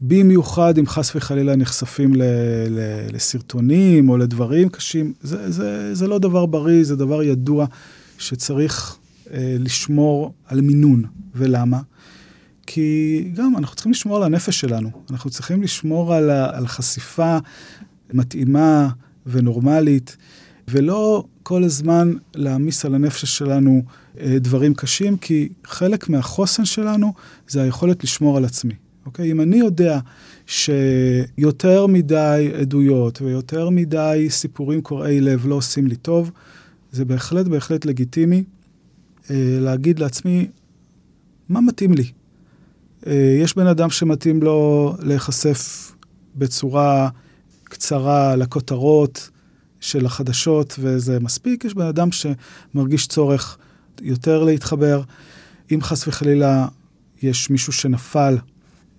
במיוחד 0.00 0.78
אם 0.78 0.86
חס 0.86 1.16
וחלילה 1.16 1.56
נחשפים 1.56 2.14
ל, 2.14 2.22
ל, 2.68 2.80
לסרטונים 3.12 4.08
או 4.08 4.16
לדברים 4.16 4.68
קשים, 4.68 5.12
זה, 5.22 5.50
זה, 5.50 5.94
זה 5.94 6.08
לא 6.08 6.18
דבר 6.18 6.46
בריא, 6.46 6.84
זה 6.84 6.96
דבר 6.96 7.22
ידוע 7.22 7.66
שצריך 8.18 8.96
אה, 9.32 9.56
לשמור 9.58 10.32
על 10.46 10.60
מינון. 10.60 11.04
ולמה? 11.34 11.80
כי 12.72 13.24
גם 13.34 13.56
אנחנו 13.56 13.74
צריכים 13.74 13.92
לשמור 13.92 14.16
על 14.16 14.22
הנפש 14.22 14.60
שלנו, 14.60 14.90
אנחנו 15.10 15.30
צריכים 15.30 15.62
לשמור 15.62 16.14
על, 16.14 16.30
על 16.30 16.66
חשיפה 16.66 17.38
מתאימה 18.12 18.88
ונורמלית, 19.26 20.16
ולא 20.68 21.24
כל 21.42 21.64
הזמן 21.64 22.12
להעמיס 22.34 22.84
על 22.84 22.94
הנפש 22.94 23.38
שלנו 23.38 23.82
אה, 24.20 24.36
דברים 24.38 24.74
קשים, 24.74 25.16
כי 25.16 25.48
חלק 25.64 26.08
מהחוסן 26.08 26.64
שלנו 26.64 27.12
זה 27.48 27.62
היכולת 27.62 28.04
לשמור 28.04 28.36
על 28.36 28.44
עצמי. 28.44 28.74
אוקיי? 29.06 29.32
אם 29.32 29.40
אני 29.40 29.56
יודע 29.56 30.00
שיותר 30.46 31.86
מדי 31.86 32.50
עדויות 32.60 33.22
ויותר 33.22 33.70
מדי 33.70 34.26
סיפורים 34.28 34.82
קורעי 34.82 35.20
לב 35.20 35.46
לא 35.46 35.54
עושים 35.54 35.86
לי 35.86 35.96
טוב, 35.96 36.30
זה 36.92 37.04
בהחלט 37.04 37.46
בהחלט 37.46 37.84
לגיטימי 37.84 38.44
אה, 39.30 39.56
להגיד 39.60 39.98
לעצמי, 39.98 40.46
מה 41.48 41.60
מתאים 41.60 41.92
לי? 41.92 42.19
אה, 43.06 43.38
יש 43.42 43.56
בן 43.56 43.66
אדם 43.66 43.90
שמתאים 43.90 44.42
לו 44.42 44.94
להיחשף 44.98 45.92
בצורה 46.34 47.08
קצרה 47.64 48.36
לכותרות 48.36 49.30
של 49.80 50.06
החדשות, 50.06 50.74
וזה 50.78 51.20
מספיק. 51.20 51.64
יש 51.64 51.74
בן 51.74 51.86
אדם 51.86 52.08
שמרגיש 52.12 53.06
צורך 53.06 53.58
יותר 54.00 54.44
להתחבר. 54.44 55.02
אם 55.72 55.82
חס 55.82 56.08
וחלילה 56.08 56.66
יש 57.22 57.50
מישהו 57.50 57.72
שנפל, 57.72 58.38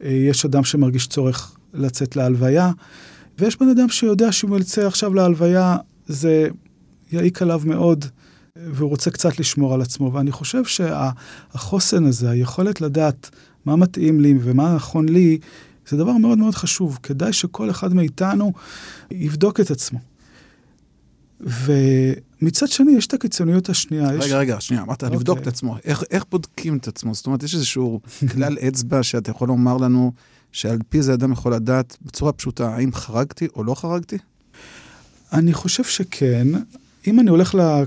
אה, 0.04 0.10
יש 0.10 0.46
אדם 0.46 0.64
שמרגיש 0.64 1.08
צורך 1.08 1.56
לצאת 1.74 2.16
להלוויה, 2.16 2.72
ויש 3.40 3.60
בן 3.60 3.70
אדם 3.70 3.90
שיודע 3.90 4.32
שאם 4.32 4.50
הוא 4.50 4.60
יצא 4.60 4.88
עכשיו 4.88 5.14
להלוויה, 5.14 5.78
זה 6.08 6.48
יעיק 7.12 7.42
עליו 7.42 7.62
מאוד, 7.66 8.06
והוא 8.56 8.90
רוצה 8.90 9.12
קצת 9.12 9.40
לשמור 9.40 9.74
על 9.74 9.82
עצמו. 9.82 10.14
ואני 10.14 10.32
חושב 10.32 10.66
שהחוסן 10.66 12.06
הזה, 12.06 12.30
היכולת 12.30 12.82
לדעת 12.82 13.30
מה 13.66 13.76
מתאים 13.76 14.20
לי 14.20 14.34
ומה 14.42 14.76
נכון 14.76 15.10
לי, 15.10 15.38
זה 15.88 15.98
דבר 15.98 16.18
מאוד 16.18 16.38
מאוד 16.38 16.56
חשוב. 16.56 17.00
כדאי 17.04 17.34
שכל 17.34 17.70
אחד 17.70 17.94
מאיתנו 17.94 18.54
יבדוק 19.12 19.60
את 19.60 19.72
עצמו. 19.72 20.00
ומצד 21.40 22.68
שני, 22.68 22.92
יש 22.92 23.08
את 23.08 23.14
הקיצוניות 23.14 23.70
השנייה. 23.70 24.10
רגע, 24.10 24.26
יש... 24.26 24.32
רגע, 24.32 24.62
שנייה, 24.62 24.84
אמרת 24.84 25.04
אוקיי. 25.04 25.18
לבדוק 25.18 25.40
את 25.40 25.48
עצמו. 25.48 25.76
איך, 25.86 26.04
איך 26.12 26.26
בודקים 26.32 26.78
את 26.78 26.88
עצמו? 26.88 27.14
זאת 27.14 27.26
אומרת, 27.26 27.44
יש 27.44 27.56
איזשהו 27.56 28.02
כלל 28.32 28.58
אצבע 28.68 29.04
שאתה 29.04 29.32
יכול 29.32 29.48
לומר 29.48 29.78
לנו, 29.78 30.12
שעל 30.52 30.80
פי 30.90 31.02
זה 31.02 31.14
אדם 31.14 31.32
יכול 31.32 31.54
לדעת 31.54 31.98
בצורה 32.02 32.32
פשוטה, 32.32 32.76
האם 32.76 32.94
חרגתי 32.94 33.48
או 33.56 33.64
לא 33.64 33.76
חרגתי? 33.76 34.18
אני 35.34 35.54
חושב 35.54 35.84
שכן. 35.84 36.48
אם 37.08 37.20
אני 37.20 37.30
הולך 37.30 37.56
ל... 37.56 37.84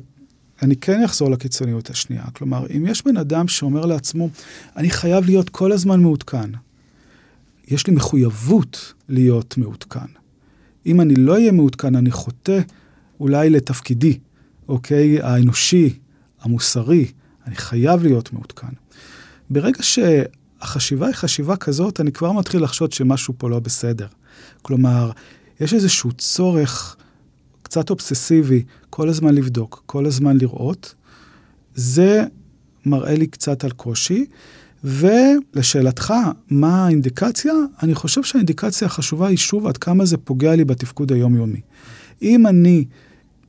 אני 0.64 0.77
כן 0.77 1.05
אחזור 1.05 1.31
לקיצוניות 1.31 1.90
השנייה. 1.90 2.24
כלומר, 2.33 2.66
אם 2.77 2.87
יש 2.87 3.05
בן 3.05 3.16
אדם 3.16 3.48
שאומר 3.48 3.87
לעצמו, 3.87 4.29
אני 4.77 4.90
חייב 4.90 5.24
להיות 5.24 5.50
כל 5.50 5.72
הזמן 5.72 6.00
מעודכן, 6.00 6.50
יש 7.68 7.87
לי 7.87 7.94
מחויבות 7.94 8.92
להיות 9.09 9.59
מעודכן. 9.59 10.07
אם 10.87 11.00
אני 11.00 11.14
לא 11.14 11.33
אהיה 11.33 11.53
מעודכן, 11.53 11.96
אני 11.96 12.11
חוטא 12.11 12.61
אולי 13.20 13.50
לתפקידי, 13.50 14.18
אוקיי? 14.68 15.22
האנושי, 15.22 15.98
המוסרי, 16.40 17.07
אני 17.46 17.57
חייב 17.57 18.03
להיות 18.03 18.33
מעודכן. 18.33 18.72
ברגע 19.50 19.83
שהחשיבה 19.83 21.07
היא 21.07 21.14
חשיבה 21.14 21.57
כזאת, 21.57 22.00
אני 22.00 22.12
כבר 22.12 22.33
מתחיל 22.33 22.62
לחשוד 22.62 22.92
שמשהו 22.92 23.35
פה 23.38 23.50
לא 23.50 23.59
בסדר. 23.59 24.07
כלומר, 24.62 25.11
יש 25.61 25.74
איזשהו 25.74 26.12
צורך 26.12 26.96
קצת 27.74 27.90
אובססיבי, 27.90 28.62
כל 28.90 29.08
הזמן 29.08 29.34
לבדוק, 29.34 29.82
כל 29.87 30.06
הזמן 30.06 30.37
לראות. 30.38 30.94
זה 31.74 32.24
מראה 32.87 33.14
לי 33.14 33.26
קצת 33.26 33.64
על 33.64 33.70
קושי. 33.70 34.26
ולשאלתך, 34.84 36.14
מה 36.50 36.87
האינדיקציה? 36.87 37.52
אני 37.82 37.94
חושב 37.94 38.22
שהאינדיקציה 38.22 38.87
החשובה 38.87 39.28
היא 39.28 39.37
שוב 39.37 39.66
עד 39.66 39.76
כמה 39.76 40.04
זה 40.04 40.16
פוגע 40.16 40.56
לי 40.56 40.64
בתפקוד 40.64 41.12
היומיומי. 41.12 41.60
אם 42.22 42.46
אני 42.46 42.84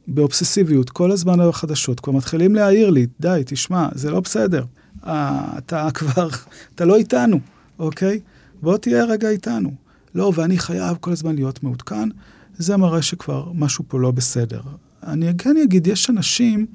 באובססיביות 0.07 0.89
כל 0.89 1.11
הזמן 1.11 1.39
על 1.39 1.49
החדשות, 1.49 1.99
כבר 1.99 2.13
מתחילים 2.13 2.55
להעיר 2.55 2.89
לי, 2.89 3.07
די, 3.19 3.41
תשמע, 3.45 3.87
זה 3.95 4.11
לא 4.11 4.19
בסדר. 4.19 4.63
אה, 5.05 5.57
אתה 5.57 5.87
כבר, 5.97 6.29
אתה 6.75 6.85
לא 6.85 6.95
איתנו, 6.95 7.39
אוקיי? 7.79 8.19
בוא 8.61 8.77
תהיה 8.77 9.05
רגע 9.05 9.29
איתנו. 9.29 9.71
לא, 10.15 10.31
ואני 10.35 10.57
חייב 10.57 10.97
כל 10.99 11.11
הזמן 11.11 11.35
להיות 11.35 11.63
מעודכן, 11.63 12.09
זה 12.57 12.77
מראה 12.77 13.01
שכבר 13.01 13.51
משהו 13.53 13.83
פה 13.87 13.99
לא 13.99 14.11
בסדר. 14.11 14.61
אני 15.03 15.37
כן 15.37 15.55
אגיד, 15.63 15.87
יש 15.87 16.09
אנשים 16.09 16.65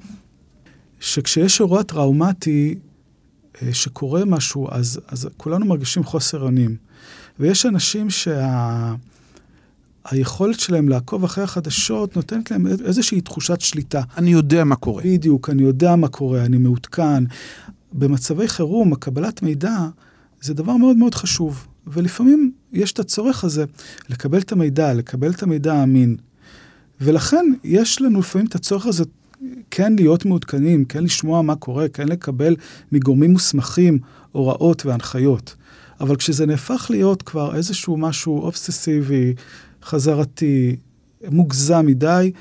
שכשיש 0.99 1.59
אירוע 1.59 1.83
טראומטי, 1.83 2.75
אה, 3.61 3.73
שקורה 3.73 4.25
משהו, 4.25 4.67
אז, 4.71 4.99
אז 5.07 5.29
כולנו 5.37 5.65
מרגישים 5.65 6.03
חוסר 6.03 6.41
אונים. 6.41 6.75
ויש 7.39 7.65
אנשים 7.65 8.09
שה... 8.09 8.93
שלהם 10.51 10.89
לעקוב 10.89 11.23
אחרי 11.23 11.43
החדשות 11.43 12.15
נותנת 12.15 12.51
להם 12.51 12.67
איזושהי 12.67 13.21
תחושת 13.21 13.61
שליטה. 13.61 14.01
אני 14.17 14.31
יודע 14.31 14.63
מה 14.63 14.75
קורה. 14.75 15.03
בדיוק, 15.03 15.49
אני 15.49 15.63
יודע 15.63 15.95
מה 15.95 16.07
קורה, 16.07 16.45
אני 16.45 16.57
מעודכן. 16.57 17.23
במצבי 17.93 18.47
חירום, 18.47 18.93
הקבלת 18.93 19.41
מידע 19.41 19.77
זה 20.41 20.53
דבר 20.53 20.77
מאוד 20.77 20.97
מאוד 20.97 21.15
חשוב. 21.15 21.67
ולפעמים 21.87 22.51
יש 22.73 22.91
את 22.91 22.99
הצורך 22.99 23.43
הזה 23.43 23.65
לקבל 24.09 24.39
את 24.39 24.51
המידע, 24.51 24.93
לקבל 24.93 25.31
את 25.31 25.43
המידע 25.43 25.73
האמין. 25.73 26.15
ולכן 27.01 27.45
יש 27.63 28.01
לנו 28.01 28.19
לפעמים 28.19 28.47
את 28.47 28.55
הצורך 28.55 28.85
הזה 28.85 29.03
כן 29.71 29.93
להיות 29.95 30.25
מעודכנים, 30.25 30.85
כן 30.85 31.03
לשמוע 31.03 31.41
מה 31.41 31.55
קורה, 31.55 31.87
כן 31.87 32.07
לקבל 32.07 32.55
מגורמים 32.91 33.31
מוסמכים 33.31 33.99
הוראות 34.31 34.85
והנחיות. 34.85 35.55
אבל 36.01 36.15
כשזה 36.15 36.45
נהפך 36.45 36.87
להיות 36.89 37.21
כבר 37.21 37.55
איזשהו 37.55 37.97
משהו 37.97 38.41
אובססיבי, 38.41 39.33
חזרתי, 39.83 40.75
מוגזם 41.31 41.85
מדי, 41.85 42.31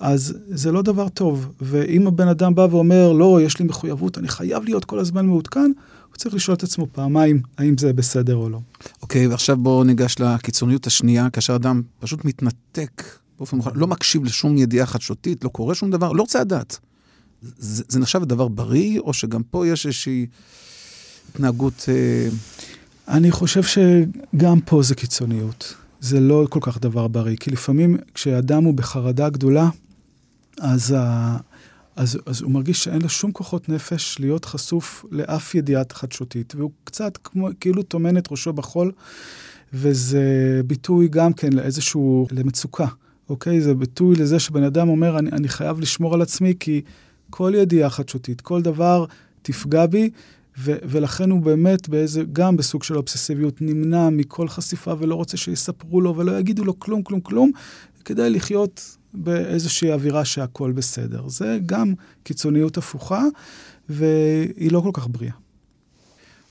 אז 0.00 0.38
זה 0.48 0.72
לא 0.72 0.82
דבר 0.82 1.08
טוב. 1.08 1.52
ואם 1.60 2.06
הבן 2.06 2.28
אדם 2.28 2.54
בא 2.54 2.66
ואומר, 2.70 3.12
לא, 3.12 3.40
יש 3.42 3.58
לי 3.58 3.64
מחויבות, 3.64 4.18
אני 4.18 4.28
חייב 4.28 4.64
להיות 4.64 4.84
כל 4.84 4.98
הזמן 4.98 5.26
מעודכן, 5.26 5.72
צריך 6.20 6.34
לשאול 6.34 6.56
את 6.56 6.62
עצמו 6.62 6.86
פעמיים, 6.92 7.42
האם 7.58 7.78
זה 7.78 7.92
בסדר 7.92 8.36
או 8.36 8.48
לא. 8.48 8.60
אוקיי, 9.02 9.26
okay, 9.26 9.30
ועכשיו 9.30 9.56
בואו 9.56 9.84
ניגש 9.84 10.16
לקיצוניות 10.18 10.86
השנייה, 10.86 11.30
כאשר 11.30 11.56
אדם 11.56 11.82
פשוט 11.98 12.24
מתנתק 12.24 13.04
באופן 13.38 13.56
מוכן, 13.56 13.70
לא 13.74 13.86
מקשיב 13.86 14.24
לשום 14.24 14.58
ידיעה 14.58 14.86
חדשותית, 14.86 15.44
לא 15.44 15.48
קורה 15.48 15.74
שום 15.74 15.90
דבר, 15.90 16.12
לא 16.12 16.22
רוצה 16.22 16.40
לדעת. 16.40 16.78
זה, 17.42 17.84
זה 17.88 18.00
נחשב 18.00 18.22
לדבר 18.22 18.48
בריא, 18.48 19.00
או 19.00 19.12
שגם 19.12 19.42
פה 19.42 19.66
יש 19.66 19.86
איזושהי 19.86 20.26
התנהגות... 21.30 21.84
אה... 21.88 22.28
אני 23.08 23.30
חושב 23.30 23.62
שגם 23.62 24.60
פה 24.60 24.82
זה 24.82 24.94
קיצוניות. 24.94 25.74
זה 26.00 26.20
לא 26.20 26.46
כל 26.50 26.60
כך 26.62 26.80
דבר 26.80 27.08
בריא, 27.08 27.36
כי 27.36 27.50
לפעמים 27.50 27.96
כשאדם 28.14 28.64
הוא 28.64 28.74
בחרדה 28.74 29.28
גדולה, 29.28 29.68
אז, 30.60 30.94
ה... 30.98 31.36
אז, 32.00 32.18
אז 32.26 32.42
הוא 32.42 32.50
מרגיש 32.50 32.84
שאין 32.84 33.02
לו 33.02 33.08
שום 33.08 33.32
כוחות 33.32 33.68
נפש 33.68 34.16
להיות 34.20 34.44
חשוף 34.44 35.04
לאף 35.10 35.54
ידיעת 35.54 35.92
חדשותית, 35.92 36.54
והוא 36.56 36.70
קצת 36.84 37.18
כמו, 37.24 37.48
כאילו 37.60 37.82
טומן 37.82 38.16
את 38.16 38.30
ראשו 38.30 38.52
בחול, 38.52 38.92
וזה 39.72 40.60
ביטוי 40.66 41.08
גם 41.08 41.32
כן 41.32 41.52
לאיזשהו, 41.52 42.26
למצוקה. 42.32 42.86
אוקיי? 43.28 43.60
זה 43.60 43.74
ביטוי 43.74 44.16
לזה 44.16 44.38
שבן 44.38 44.62
אדם 44.62 44.88
אומר, 44.88 45.18
אני, 45.18 45.30
אני 45.30 45.48
חייב 45.48 45.80
לשמור 45.80 46.14
על 46.14 46.22
עצמי, 46.22 46.54
כי 46.60 46.82
כל 47.30 47.52
ידיעה 47.56 47.90
חדשותית, 47.90 48.40
כל 48.40 48.62
דבר 48.62 49.04
תפגע 49.42 49.86
בי, 49.86 50.10
ו- 50.58 50.78
ולכן 50.82 51.30
הוא 51.30 51.40
באמת 51.40 51.88
באיזה, 51.88 52.22
גם 52.32 52.56
בסוג 52.56 52.82
של 52.82 52.96
אובססיביות, 52.96 53.62
נמנע 53.62 54.10
מכל 54.10 54.48
חשיפה 54.48 54.94
ולא 54.98 55.14
רוצה 55.14 55.36
שיספרו 55.36 56.00
לו 56.00 56.16
ולא 56.16 56.38
יגידו 56.38 56.64
לו 56.64 56.78
כלום, 56.78 57.02
כלום, 57.02 57.20
כלום, 57.20 57.50
כדי 58.04 58.30
לחיות 58.30 58.96
באיזושהי 59.14 59.92
אווירה 59.92 60.24
שהכול 60.24 60.72
בסדר. 60.72 61.28
זה 61.28 61.58
גם 61.66 61.94
קיצוניות 62.22 62.78
הפוכה, 62.78 63.24
והיא 63.88 64.72
לא 64.72 64.80
כל 64.80 64.90
כך 64.92 65.06
בריאה. 65.06 65.32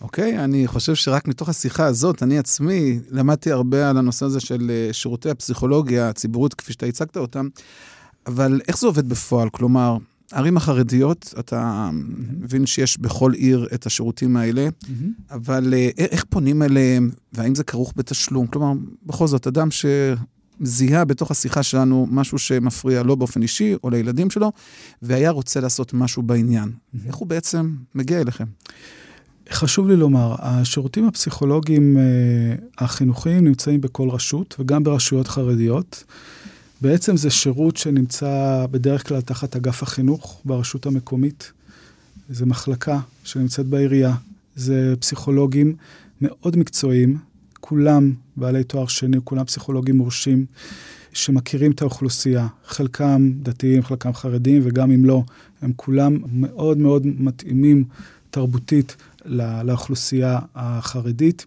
אוקיי, 0.01 0.37
okay, 0.37 0.43
אני 0.43 0.67
חושב 0.67 0.95
שרק 0.95 1.27
מתוך 1.27 1.49
השיחה 1.49 1.85
הזאת, 1.85 2.23
אני 2.23 2.39
עצמי 2.39 2.99
למדתי 3.11 3.51
הרבה 3.51 3.89
על 3.89 3.97
הנושא 3.97 4.25
הזה 4.25 4.39
של 4.39 4.71
אה, 4.71 4.93
שירותי 4.93 5.29
הפסיכולוגיה 5.29 6.09
הציבורית, 6.09 6.53
כפי 6.53 6.73
שאתה 6.73 6.85
הצגת 6.85 7.17
אותם, 7.17 7.47
אבל 8.27 8.61
איך 8.67 8.77
זה 8.77 8.87
עובד 8.87 9.09
בפועל? 9.09 9.49
כלומר, 9.49 9.97
הערים 10.31 10.57
החרדיות, 10.57 11.33
אתה 11.39 11.89
מבין 12.39 12.65
שיש 12.65 12.97
בכל 12.97 13.33
עיר 13.33 13.67
את 13.73 13.85
השירותים 13.85 14.37
האלה, 14.37 14.67
mm-hmm. 14.67 14.87
אבל 15.31 15.73
אה, 15.73 15.89
איך 15.97 16.25
פונים 16.29 16.61
אליהם, 16.61 17.09
והאם 17.33 17.55
זה 17.55 17.63
כרוך 17.63 17.93
בתשלום? 17.95 18.47
כלומר, 18.47 18.73
בכל 19.05 19.27
זאת, 19.27 19.47
אדם 19.47 19.71
שזיהה 20.63 21.05
בתוך 21.05 21.31
השיחה 21.31 21.63
שלנו 21.63 22.07
משהו 22.11 22.39
שמפריע 22.39 23.03
לו 23.03 23.17
באופן 23.17 23.41
אישי, 23.41 23.75
או 23.83 23.89
לילדים 23.89 24.29
שלו, 24.29 24.51
והיה 25.01 25.31
רוצה 25.31 25.59
לעשות 25.59 25.93
משהו 25.93 26.23
בעניין, 26.23 26.69
mm-hmm. 26.69 27.07
איך 27.07 27.15
הוא 27.15 27.27
בעצם 27.27 27.75
מגיע 27.95 28.21
אליכם? 28.21 28.45
חשוב 29.51 29.87
לי 29.87 29.95
לומר, 29.95 30.35
השירותים 30.39 31.07
הפסיכולוגיים 31.07 31.97
אה, 31.97 32.03
החינוכיים 32.77 33.43
נמצאים 33.43 33.81
בכל 33.81 34.09
רשות 34.09 34.55
וגם 34.59 34.83
ברשויות 34.83 35.27
חרדיות. 35.27 36.03
בעצם 36.81 37.17
זה 37.17 37.29
שירות 37.29 37.77
שנמצא 37.77 38.65
בדרך 38.71 39.07
כלל 39.07 39.21
תחת 39.21 39.55
אגף 39.55 39.83
החינוך 39.83 40.41
ברשות 40.45 40.85
המקומית. 40.85 41.51
זו 42.29 42.45
מחלקה 42.45 42.99
שנמצאת 43.23 43.65
בעירייה. 43.65 44.15
זה 44.55 44.93
פסיכולוגים 44.99 45.75
מאוד 46.21 46.57
מקצועיים, 46.57 47.17
כולם 47.59 48.13
בעלי 48.37 48.63
תואר 48.63 48.87
שני, 48.87 49.17
כולם 49.23 49.45
פסיכולוגים 49.45 49.97
מורשים, 49.97 50.45
שמכירים 51.13 51.71
את 51.71 51.81
האוכלוסייה. 51.81 52.47
חלקם 52.65 53.31
דתיים, 53.41 53.83
חלקם 53.83 54.13
חרדים, 54.13 54.61
וגם 54.65 54.91
אם 54.91 55.05
לא, 55.05 55.23
הם 55.61 55.71
כולם 55.75 56.17
מאוד 56.31 56.77
מאוד 56.77 57.07
מתאימים 57.07 57.83
תרבותית 58.31 58.95
לאוכלוסייה 59.63 60.39
החרדית. 60.55 61.45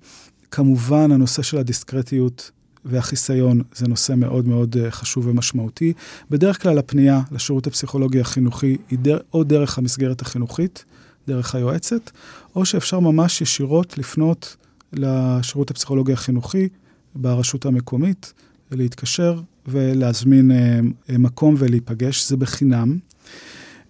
כמובן, 0.50 1.12
הנושא 1.12 1.42
של 1.42 1.58
הדיסקרטיות 1.58 2.50
והחיסיון 2.84 3.62
זה 3.74 3.88
נושא 3.88 4.12
מאוד 4.16 4.48
מאוד 4.48 4.76
אה, 4.76 4.90
חשוב 4.90 5.26
ומשמעותי. 5.26 5.92
בדרך 6.30 6.62
כלל 6.62 6.78
הפנייה 6.78 7.20
לשירות 7.32 7.66
הפסיכולוגי 7.66 8.20
החינוכי 8.20 8.76
היא 8.90 8.98
דר, 8.98 9.18
או 9.34 9.44
דרך 9.44 9.78
המסגרת 9.78 10.22
החינוכית, 10.22 10.84
דרך 11.28 11.54
היועצת, 11.54 12.10
או 12.56 12.64
שאפשר 12.64 13.00
ממש 13.00 13.40
ישירות 13.40 13.98
לפנות 13.98 14.56
לשירות 14.92 15.70
הפסיכולוגי 15.70 16.12
החינוכי 16.12 16.68
ברשות 17.14 17.66
המקומית, 17.66 18.32
להתקשר 18.70 19.40
ולהזמין 19.66 20.50
אה, 20.50 21.18
מקום 21.18 21.54
ולהיפגש. 21.58 22.28
זה 22.28 22.36
בחינם, 22.36 22.98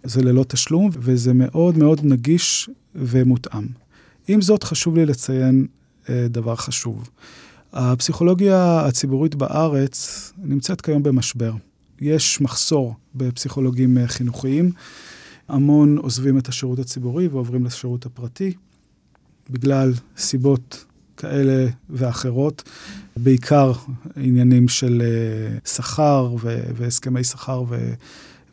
זה 0.04 0.22
ללא 0.22 0.44
תשלום, 0.48 0.90
וזה 0.94 1.32
מאוד 1.32 1.78
מאוד 1.78 2.00
נגיש 2.04 2.70
ומותאם. 2.94 3.66
עם 4.28 4.40
זאת, 4.40 4.64
חשוב 4.64 4.96
לי 4.96 5.06
לציין 5.06 5.66
אה, 6.08 6.26
דבר 6.28 6.56
חשוב. 6.56 7.08
הפסיכולוגיה 7.72 8.80
הציבורית 8.86 9.34
בארץ 9.34 10.32
נמצאת 10.38 10.80
כיום 10.80 11.02
במשבר. 11.02 11.52
יש 12.00 12.40
מחסור 12.40 12.94
בפסיכולוגים 13.14 13.98
אה, 13.98 14.08
חינוכיים. 14.08 14.72
המון 15.48 15.98
עוזבים 15.98 16.38
את 16.38 16.48
השירות 16.48 16.78
הציבורי 16.78 17.28
ועוברים 17.28 17.64
לשירות 17.64 18.06
הפרטי, 18.06 18.52
בגלל 19.50 19.92
סיבות 20.16 20.84
כאלה 21.22 21.66
ואחרות, 21.90 22.62
בעיקר 23.16 23.72
עניינים 24.16 24.68
של 24.68 25.02
אה, 25.04 25.58
שכר 25.64 26.34
והסכמי 26.76 27.24
שכר 27.24 27.64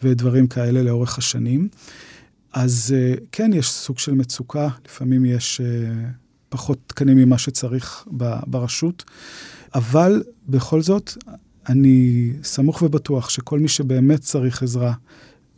ודברים 0.03 0.47
כאלה 0.47 0.83
לאורך 0.83 1.17
השנים. 1.17 1.67
אז 2.53 2.95
אה, 2.97 3.13
כן, 3.31 3.51
יש 3.53 3.71
סוג 3.71 3.99
של 3.99 4.13
מצוקה, 4.13 4.67
לפעמים 4.85 5.25
יש 5.25 5.61
פחות 6.49 6.77
תקנים 6.87 7.17
ממה 7.17 7.37
שצריך 7.37 8.05
ברשות, 8.47 9.03
אבל 9.75 10.23
בכל 10.47 10.81
זאת, 10.81 11.11
אני 11.69 12.31
סמוך 12.43 12.81
ובטוח 12.81 13.29
שכל 13.29 13.59
מי 13.59 13.67
שבאמת 13.67 14.19
צריך 14.19 14.63
עזרה, 14.63 14.93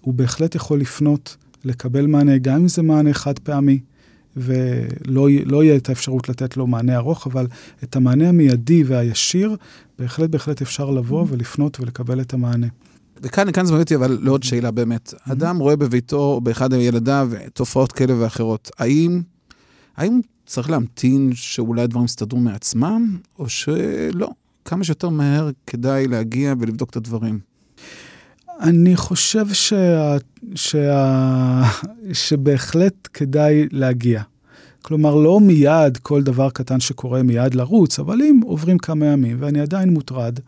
הוא 0.02 0.14
בהחלט 0.14 0.56
יכול 0.56 0.80
לפנות, 0.80 1.38
לקבל 1.66 2.06
מענה, 2.06 2.38
גם 2.38 2.56
אם 2.56 2.68
זה 2.68 2.82
מענה 2.82 3.14
חד 3.14 3.40
פעמי, 3.40 3.80
ולא 4.38 5.28
לא 5.46 5.64
יהיה 5.64 5.76
את 5.76 5.90
האפשרות 5.90 6.30
לתת 6.30 6.58
לו 6.58 6.68
מענה 6.68 6.96
ארוך, 6.96 7.28
אבל 7.28 7.48
את 7.84 7.96
המענה 7.96 8.30
המיידי 8.30 8.84
והישיר, 8.84 9.56
בהחלט 10.00 10.30
בהחלט 10.30 10.62
אפשר 10.62 10.90
לבוא 10.90 11.26
ולפנות 11.30 11.80
ולקבל 11.80 12.22
את 12.22 12.34
המענה. 12.34 12.68
וכאן, 13.24 13.52
כאן 13.52 13.66
זה 13.66 13.72
מביא 13.72 13.84
אותי 13.84 13.96
אבל 13.96 14.20
לעוד 14.22 14.44
שאלה 14.44 14.72
באמת. 14.72 15.14
אדם 15.32 15.58
רואה 15.58 15.76
בביתו 15.76 16.18
או 16.18 16.42
באחד 16.42 16.74
מילדיו 16.74 17.32
תופעות 17.54 17.92
כאלה 17.92 18.14
ואחרות. 18.20 18.70
האם, 18.80 19.22
האם 19.98 20.20
צריך 20.46 20.70
להמתין 20.70 21.32
שאולי 21.34 21.82
הדברים 21.82 22.06
יסתדרו 22.06 22.40
מעצמם, 22.40 23.18
או 23.40 23.50
שלא? 23.50 24.30
כמה 24.66 24.84
שיותר 24.84 25.10
מהר 25.10 25.50
כדאי 25.68 26.08
להגיע 26.08 26.54
ולבדוק 26.60 26.90
את 26.90 26.96
הדברים. 26.96 27.40
אני 28.62 28.96
חושב 28.96 29.54
שה... 29.54 30.18
שה... 30.56 31.64
שבהחלט 32.14 33.08
כדאי 33.14 33.68
להגיע. 33.72 34.22
כלומר, 34.82 35.16
לא 35.16 35.40
מיד 35.40 35.98
כל 35.98 36.24
דבר 36.24 36.50
קטן 36.50 36.80
שקורה 36.80 37.24
מיד 37.24 37.56
לרוץ, 37.56 38.00
אבל 38.00 38.22
אם 38.22 38.40
עוברים 38.44 38.78
כמה 38.78 39.06
ימים 39.06 39.38
ואני 39.40 39.62
עדיין 39.62 39.90
מוטרד, 39.90 40.40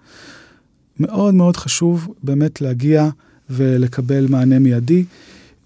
מאוד 1.00 1.34
מאוד 1.34 1.58
חשוב 1.58 2.14
באמת 2.24 2.62
להגיע 2.62 3.10
ולקבל 3.50 4.28
מענה 4.30 4.60
מיידי, 4.60 5.06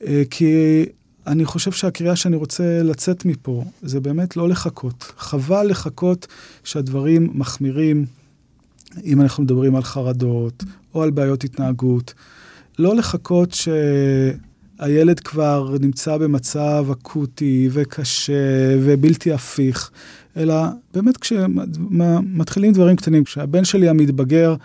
אה, 0.07 0.23
כי 0.29 0.85
אני 1.27 1.45
חושב 1.45 1.71
שהקריאה 1.71 2.15
שאני 2.15 2.35
רוצה 2.35 2.83
לצאת 2.83 3.25
מפה 3.25 3.63
זה 3.81 3.99
באמת 3.99 4.37
לא 4.37 4.49
לחכות. 4.49 5.13
חבל 5.17 5.67
לחכות 5.69 6.27
שהדברים 6.63 7.29
מחמירים, 7.33 8.05
אם 9.03 9.21
אנחנו 9.21 9.43
מדברים 9.43 9.75
על 9.75 9.83
חרדות 9.83 10.63
או 10.95 11.03
על 11.03 11.11
בעיות 11.11 11.43
התנהגות. 11.43 12.13
לא 12.79 12.95
לחכות 12.95 13.57
שהילד 14.79 15.19
כבר 15.19 15.75
נמצא 15.81 16.17
במצב 16.17 16.85
אקוטי 16.91 17.69
וקשה 17.71 18.77
ובלתי 18.81 19.33
הפיך, 19.33 19.91
אלא 20.37 20.55
באמת 20.93 21.17
כשמתחילים 21.17 22.73
דברים 22.73 22.95
קטנים, 22.95 23.23
כשהבן 23.23 23.65
שלי 23.65 23.89
המתבגר, 23.89 24.55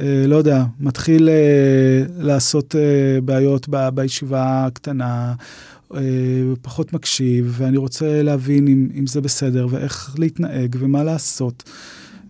אה, 0.00 0.24
לא 0.26 0.36
יודע, 0.36 0.64
מתחיל 0.80 1.28
אה, 1.28 2.04
לעשות 2.18 2.76
אה, 2.76 3.20
בעיות 3.20 3.66
ב, 3.70 3.88
בישיבה 3.88 4.66
הקטנה, 4.66 5.34
אה, 5.94 6.00
פחות 6.62 6.92
מקשיב, 6.92 7.54
ואני 7.58 7.76
רוצה 7.76 8.22
להבין 8.22 8.68
אם, 8.68 8.88
אם 8.98 9.06
זה 9.06 9.20
בסדר 9.20 9.66
ואיך 9.70 10.14
להתנהג 10.18 10.76
ומה 10.78 11.04
לעשות. 11.04 11.62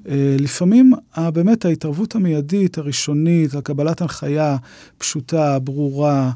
אה, 0.08 0.36
לפעמים 0.38 0.92
באמת 1.32 1.64
ההתערבות 1.64 2.14
המיידית, 2.14 2.78
הראשונית, 2.78 3.54
הקבלת 3.54 4.00
הנחיה 4.00 4.56
פשוטה, 4.98 5.58
ברורה, 5.58 6.30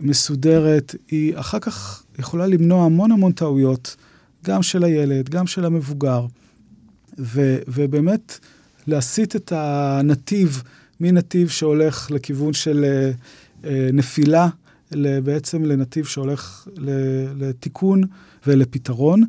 מסודרת, 0.00 0.94
היא 1.10 1.36
אחר 1.36 1.58
כך 1.58 2.02
יכולה 2.18 2.46
למנוע 2.46 2.84
המון 2.84 3.12
המון 3.12 3.32
טעויות, 3.32 3.96
גם 4.44 4.62
של 4.62 4.84
הילד, 4.84 5.28
גם 5.28 5.46
של 5.46 5.64
המבוגר, 5.64 6.26
ו, 7.18 7.58
ובאמת 7.68 8.38
להסיט 8.86 9.36
את 9.36 9.52
הנתיב 9.56 10.62
מנתיב 11.00 11.48
שהולך 11.48 12.10
לכיוון 12.10 12.52
של 12.52 12.84
אה, 12.84 13.10
אה, 13.64 13.90
נפילה, 13.92 14.48
בעצם 15.24 15.64
לנתיב 15.64 16.04
שהולך 16.04 16.68
לתיקון 17.38 18.02
ולפתרון. 18.46 19.22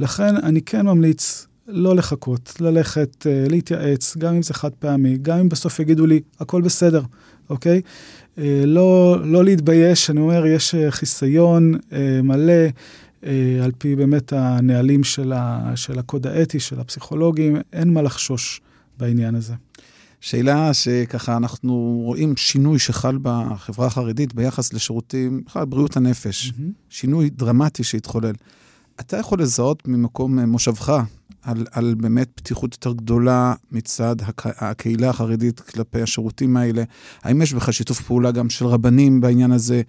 לכן 0.00 0.36
אני 0.36 0.62
כן 0.62 0.86
ממליץ 0.86 1.46
לא 1.68 1.96
לחכות, 1.96 2.54
ללכת, 2.60 3.26
אה, 3.26 3.44
להתייעץ, 3.50 4.16
גם 4.16 4.34
אם 4.34 4.42
זה 4.42 4.54
חד 4.54 4.70
פעמי, 4.78 5.18
גם 5.22 5.38
אם 5.38 5.48
בסוף 5.48 5.80
יגידו 5.80 6.06
לי, 6.06 6.20
הכל 6.40 6.62
בסדר, 6.62 7.02
אוקיי? 7.50 7.80
אה, 8.38 8.62
לא, 8.66 9.16
לא 9.24 9.44
להתבייש, 9.44 10.10
אני 10.10 10.20
אומר, 10.20 10.46
יש 10.46 10.74
אה, 10.74 10.90
חיסיון 10.90 11.74
מלא. 12.22 12.66
על 13.62 13.72
פי 13.78 13.96
באמת 13.96 14.32
הנהלים 14.32 15.04
של, 15.04 15.32
ה, 15.32 15.72
של 15.76 15.98
הקוד 15.98 16.26
האתי, 16.26 16.60
של 16.60 16.80
הפסיכולוגים, 16.80 17.56
אין 17.72 17.92
מה 17.92 18.02
לחשוש 18.02 18.60
בעניין 18.98 19.34
הזה. 19.34 19.54
שאלה 20.20 20.74
שככה 20.74 21.36
אנחנו 21.36 22.00
רואים 22.04 22.36
שינוי 22.36 22.78
שחל 22.78 23.18
בחברה 23.22 23.86
החרדית 23.86 24.34
ביחס 24.34 24.72
לשירותים, 24.72 25.42
בכלל 25.46 25.64
בריאות 25.64 25.96
הנפש, 25.96 26.48
mm-hmm. 26.50 26.62
שינוי 26.90 27.30
דרמטי 27.30 27.84
שהתחולל. 27.84 28.34
אתה 29.00 29.16
יכול 29.16 29.42
לזהות 29.42 29.88
ממקום 29.88 30.38
מושבך 30.38 31.02
על, 31.42 31.66
על 31.70 31.94
באמת 31.94 32.28
פתיחות 32.34 32.74
יותר 32.74 32.92
גדולה 32.92 33.54
מצד 33.72 34.16
הק, 34.22 34.46
הקהילה 34.46 35.10
החרדית 35.10 35.60
כלפי 35.60 36.02
השירותים 36.02 36.56
האלה? 36.56 36.82
האם 37.22 37.42
יש 37.42 37.54
בך 37.54 37.72
שיתוף 37.72 38.00
פעולה 38.00 38.30
גם 38.30 38.50
של 38.50 38.66
רבנים 38.66 39.20
בעניין 39.20 39.52
הזה? 39.52 39.82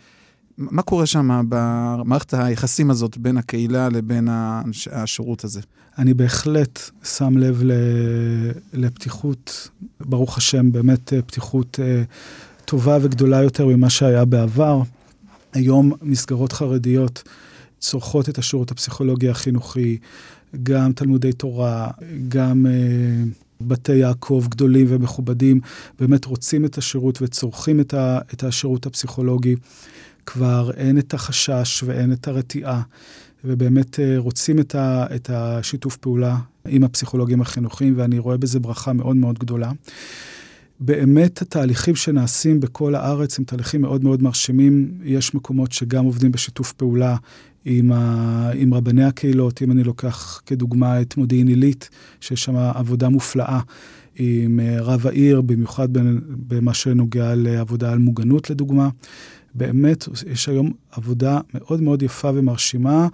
מה 0.57 0.81
קורה 0.81 1.05
שם 1.05 1.45
במערכת 1.49 2.33
היחסים 2.33 2.91
הזאת 2.91 3.17
בין 3.17 3.37
הקהילה 3.37 3.89
לבין 3.89 4.27
השירות 4.91 5.43
הזה? 5.43 5.61
אני 5.97 6.13
בהחלט 6.13 6.79
שם 7.03 7.37
לב 7.37 7.61
לפתיחות, 8.73 9.69
ברוך 9.99 10.37
השם, 10.37 10.71
באמת 10.71 11.13
אה, 11.13 11.21
פתיחות 11.21 11.79
אה, 11.83 12.03
טובה 12.65 12.97
וגדולה 13.01 13.43
יותר 13.43 13.65
ממה 13.65 13.89
שהיה 13.89 14.25
בעבר. 14.25 14.81
היום 15.53 15.91
מסגרות 16.01 16.53
חרדיות 16.53 17.23
צורכות 17.79 18.29
את 18.29 18.37
השירות 18.37 18.71
הפסיכולוגי 18.71 19.29
החינוכי, 19.29 19.97
גם 20.63 20.91
תלמודי 20.93 21.31
תורה, 21.31 21.89
גם 22.27 22.65
uh, 22.65 23.29
בתי 23.61 23.95
יעקב 23.95 24.45
גדולים 24.49 24.85
ומכובדים, 24.89 25.59
באמת 25.99 26.25
רוצים 26.25 26.65
את 26.65 26.77
השירות 26.77 27.21
וצורכים 27.21 27.79
את, 27.79 27.93
ה, 27.93 28.19
את 28.33 28.43
השירות 28.43 28.85
הפסיכולוגי. 28.85 29.55
כבר 30.25 30.71
אין 30.77 30.97
את 30.97 31.13
החשש 31.13 31.83
ואין 31.83 32.13
את 32.13 32.27
הרתיעה, 32.27 32.81
ובאמת 33.45 33.95
uh, 33.95 33.99
רוצים 34.17 34.59
את, 34.59 34.75
ה, 34.75 35.05
את 35.15 35.29
השיתוף 35.29 35.97
פעולה 35.97 36.37
עם 36.67 36.83
הפסיכולוגים 36.83 37.41
החינוכיים, 37.41 37.93
ואני 37.97 38.19
רואה 38.19 38.37
בזה 38.37 38.59
ברכה 38.59 38.93
מאוד 38.93 39.15
מאוד 39.15 39.39
גדולה. 39.39 39.71
באמת 40.79 41.41
התהליכים 41.41 41.95
שנעשים 41.95 42.59
בכל 42.59 42.95
הארץ 42.95 43.39
הם 43.39 43.45
תהליכים 43.45 43.81
מאוד 43.81 44.03
מאוד 44.03 44.23
מרשימים. 44.23 44.91
יש 45.03 45.35
מקומות 45.35 45.71
שגם 45.71 46.05
עובדים 46.05 46.31
בשיתוף 46.31 46.73
פעולה 46.73 47.15
עם, 47.69 47.91
ה, 47.91 48.51
עם 48.55 48.73
רבני 48.73 49.03
הקהילות, 49.03 49.61
אם 49.61 49.71
אני 49.71 49.83
לוקח 49.83 50.41
כדוגמה 50.45 51.01
את 51.01 51.17
מודיעין 51.17 51.47
עילית, 51.47 51.89
שיש 52.21 52.43
שם 52.43 52.55
עבודה 52.55 53.09
מופלאה 53.09 53.59
עם 54.15 54.59
אה, 54.59 54.81
רב 54.81 55.07
העיר, 55.07 55.41
במיוחד 55.41 55.87
במה 56.27 56.73
שנוגע 56.73 57.35
לעבודה 57.35 57.91
על 57.91 57.97
מוגנות 57.97 58.49
לדוגמה. 58.49 58.89
באמת, 59.55 60.07
יש 60.31 60.49
היום 60.49 60.71
עבודה 60.91 61.39
מאוד 61.53 61.81
מאוד 61.81 62.01
יפה 62.03 62.31
ומרשימה 62.35 63.07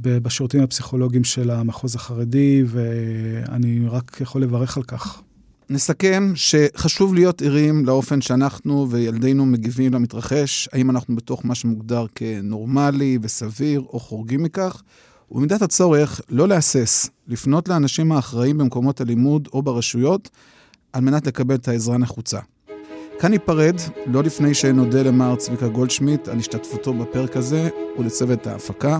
בשירותים 0.00 0.62
הפסיכולוגיים 0.62 1.24
של 1.24 1.50
המחוז 1.50 1.94
החרדי, 1.94 2.64
ואני 2.66 3.88
רק 3.88 4.20
יכול 4.20 4.42
לברך 4.42 4.76
על 4.76 4.82
כך. 4.82 5.22
נסכם 5.70 6.32
שחשוב 6.34 7.14
להיות 7.14 7.42
ערים 7.42 7.84
לאופן 7.84 8.20
שאנחנו 8.20 8.86
וילדינו 8.90 9.46
מגיבים 9.46 9.94
למתרחש, 9.94 10.68
האם 10.72 10.90
אנחנו 10.90 11.16
בתוך 11.16 11.46
מה 11.46 11.54
שמוגדר 11.54 12.06
כנורמלי 12.14 13.18
וסביר 13.22 13.80
או 13.80 14.00
חורגים 14.00 14.42
מכך, 14.42 14.82
ובמידת 15.30 15.62
הצורך 15.62 16.20
לא 16.28 16.48
להסס, 16.48 17.10
לפנות 17.28 17.68
לאנשים 17.68 18.12
האחראים 18.12 18.58
במקומות 18.58 19.00
הלימוד 19.00 19.48
או 19.52 19.62
ברשויות, 19.62 20.30
על 20.92 21.00
מנת 21.00 21.26
לקבל 21.26 21.54
את 21.54 21.68
העזרה 21.68 21.94
הנחוצה. 21.94 22.38
כאן 23.18 23.30
ניפרד, 23.30 23.76
לא 24.06 24.22
לפני 24.22 24.54
שנודה 24.54 25.02
למר 25.02 25.36
צביקה 25.36 25.68
גולדשמיט 25.68 26.28
על 26.28 26.38
השתתפותו 26.38 26.94
בפרק 26.94 27.36
הזה 27.36 27.68
ולצוות 27.98 28.46
ההפקה, 28.46 28.98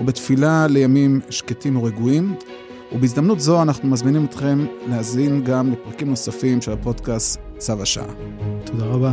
ובתפילה 0.00 0.66
לימים 0.66 1.20
שקטים 1.30 1.76
ורגועים. 1.76 2.34
ובהזדמנות 2.92 3.40
זו 3.40 3.62
אנחנו 3.62 3.88
מזמינים 3.88 4.24
אתכם 4.24 4.66
להאזין 4.88 5.44
גם 5.44 5.72
לפרקים 5.72 6.10
נוספים 6.10 6.62
של 6.62 6.72
הפודקאסט 6.72 7.40
צו 7.58 7.82
השעה. 7.82 8.06
תודה 8.64 8.84
רבה. 8.84 9.12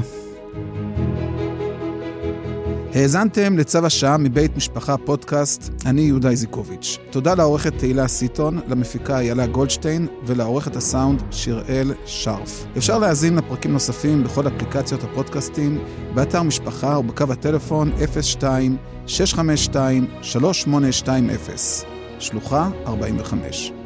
האזנתם 2.96 3.58
לצו 3.58 3.86
השעה 3.86 4.18
מבית 4.18 4.58
משפחה 4.58 4.98
פודקאסט, 4.98 5.72
אני 5.86 6.02
יהודה 6.02 6.30
איזיקוביץ'. 6.30 6.98
תודה 7.10 7.34
לעורכת 7.36 7.74
תהילה 7.78 8.08
סיטון, 8.08 8.60
למפיקה 8.68 9.20
איילה 9.20 9.48
גולדשטיין 9.48 10.08
ולעורכת 10.26 10.76
הסאונד 10.76 11.24
שיראל 11.32 11.94
שרף. 12.06 12.66
אפשר 12.78 13.00
להאזין 13.00 13.36
לפרקים 13.36 13.72
נוספים 13.72 14.24
בכל 14.24 14.48
אפליקציות 14.48 15.04
הפודקאסטים, 15.04 15.80
באתר 16.14 16.44
משפחה 16.44 17.00
ובקו 17.00 17.26
הטלפון 17.30 17.92
02 18.40 18.78
652 19.08 20.08
3820 20.22 21.93
שלוחה 22.24 22.70
45 22.88 23.83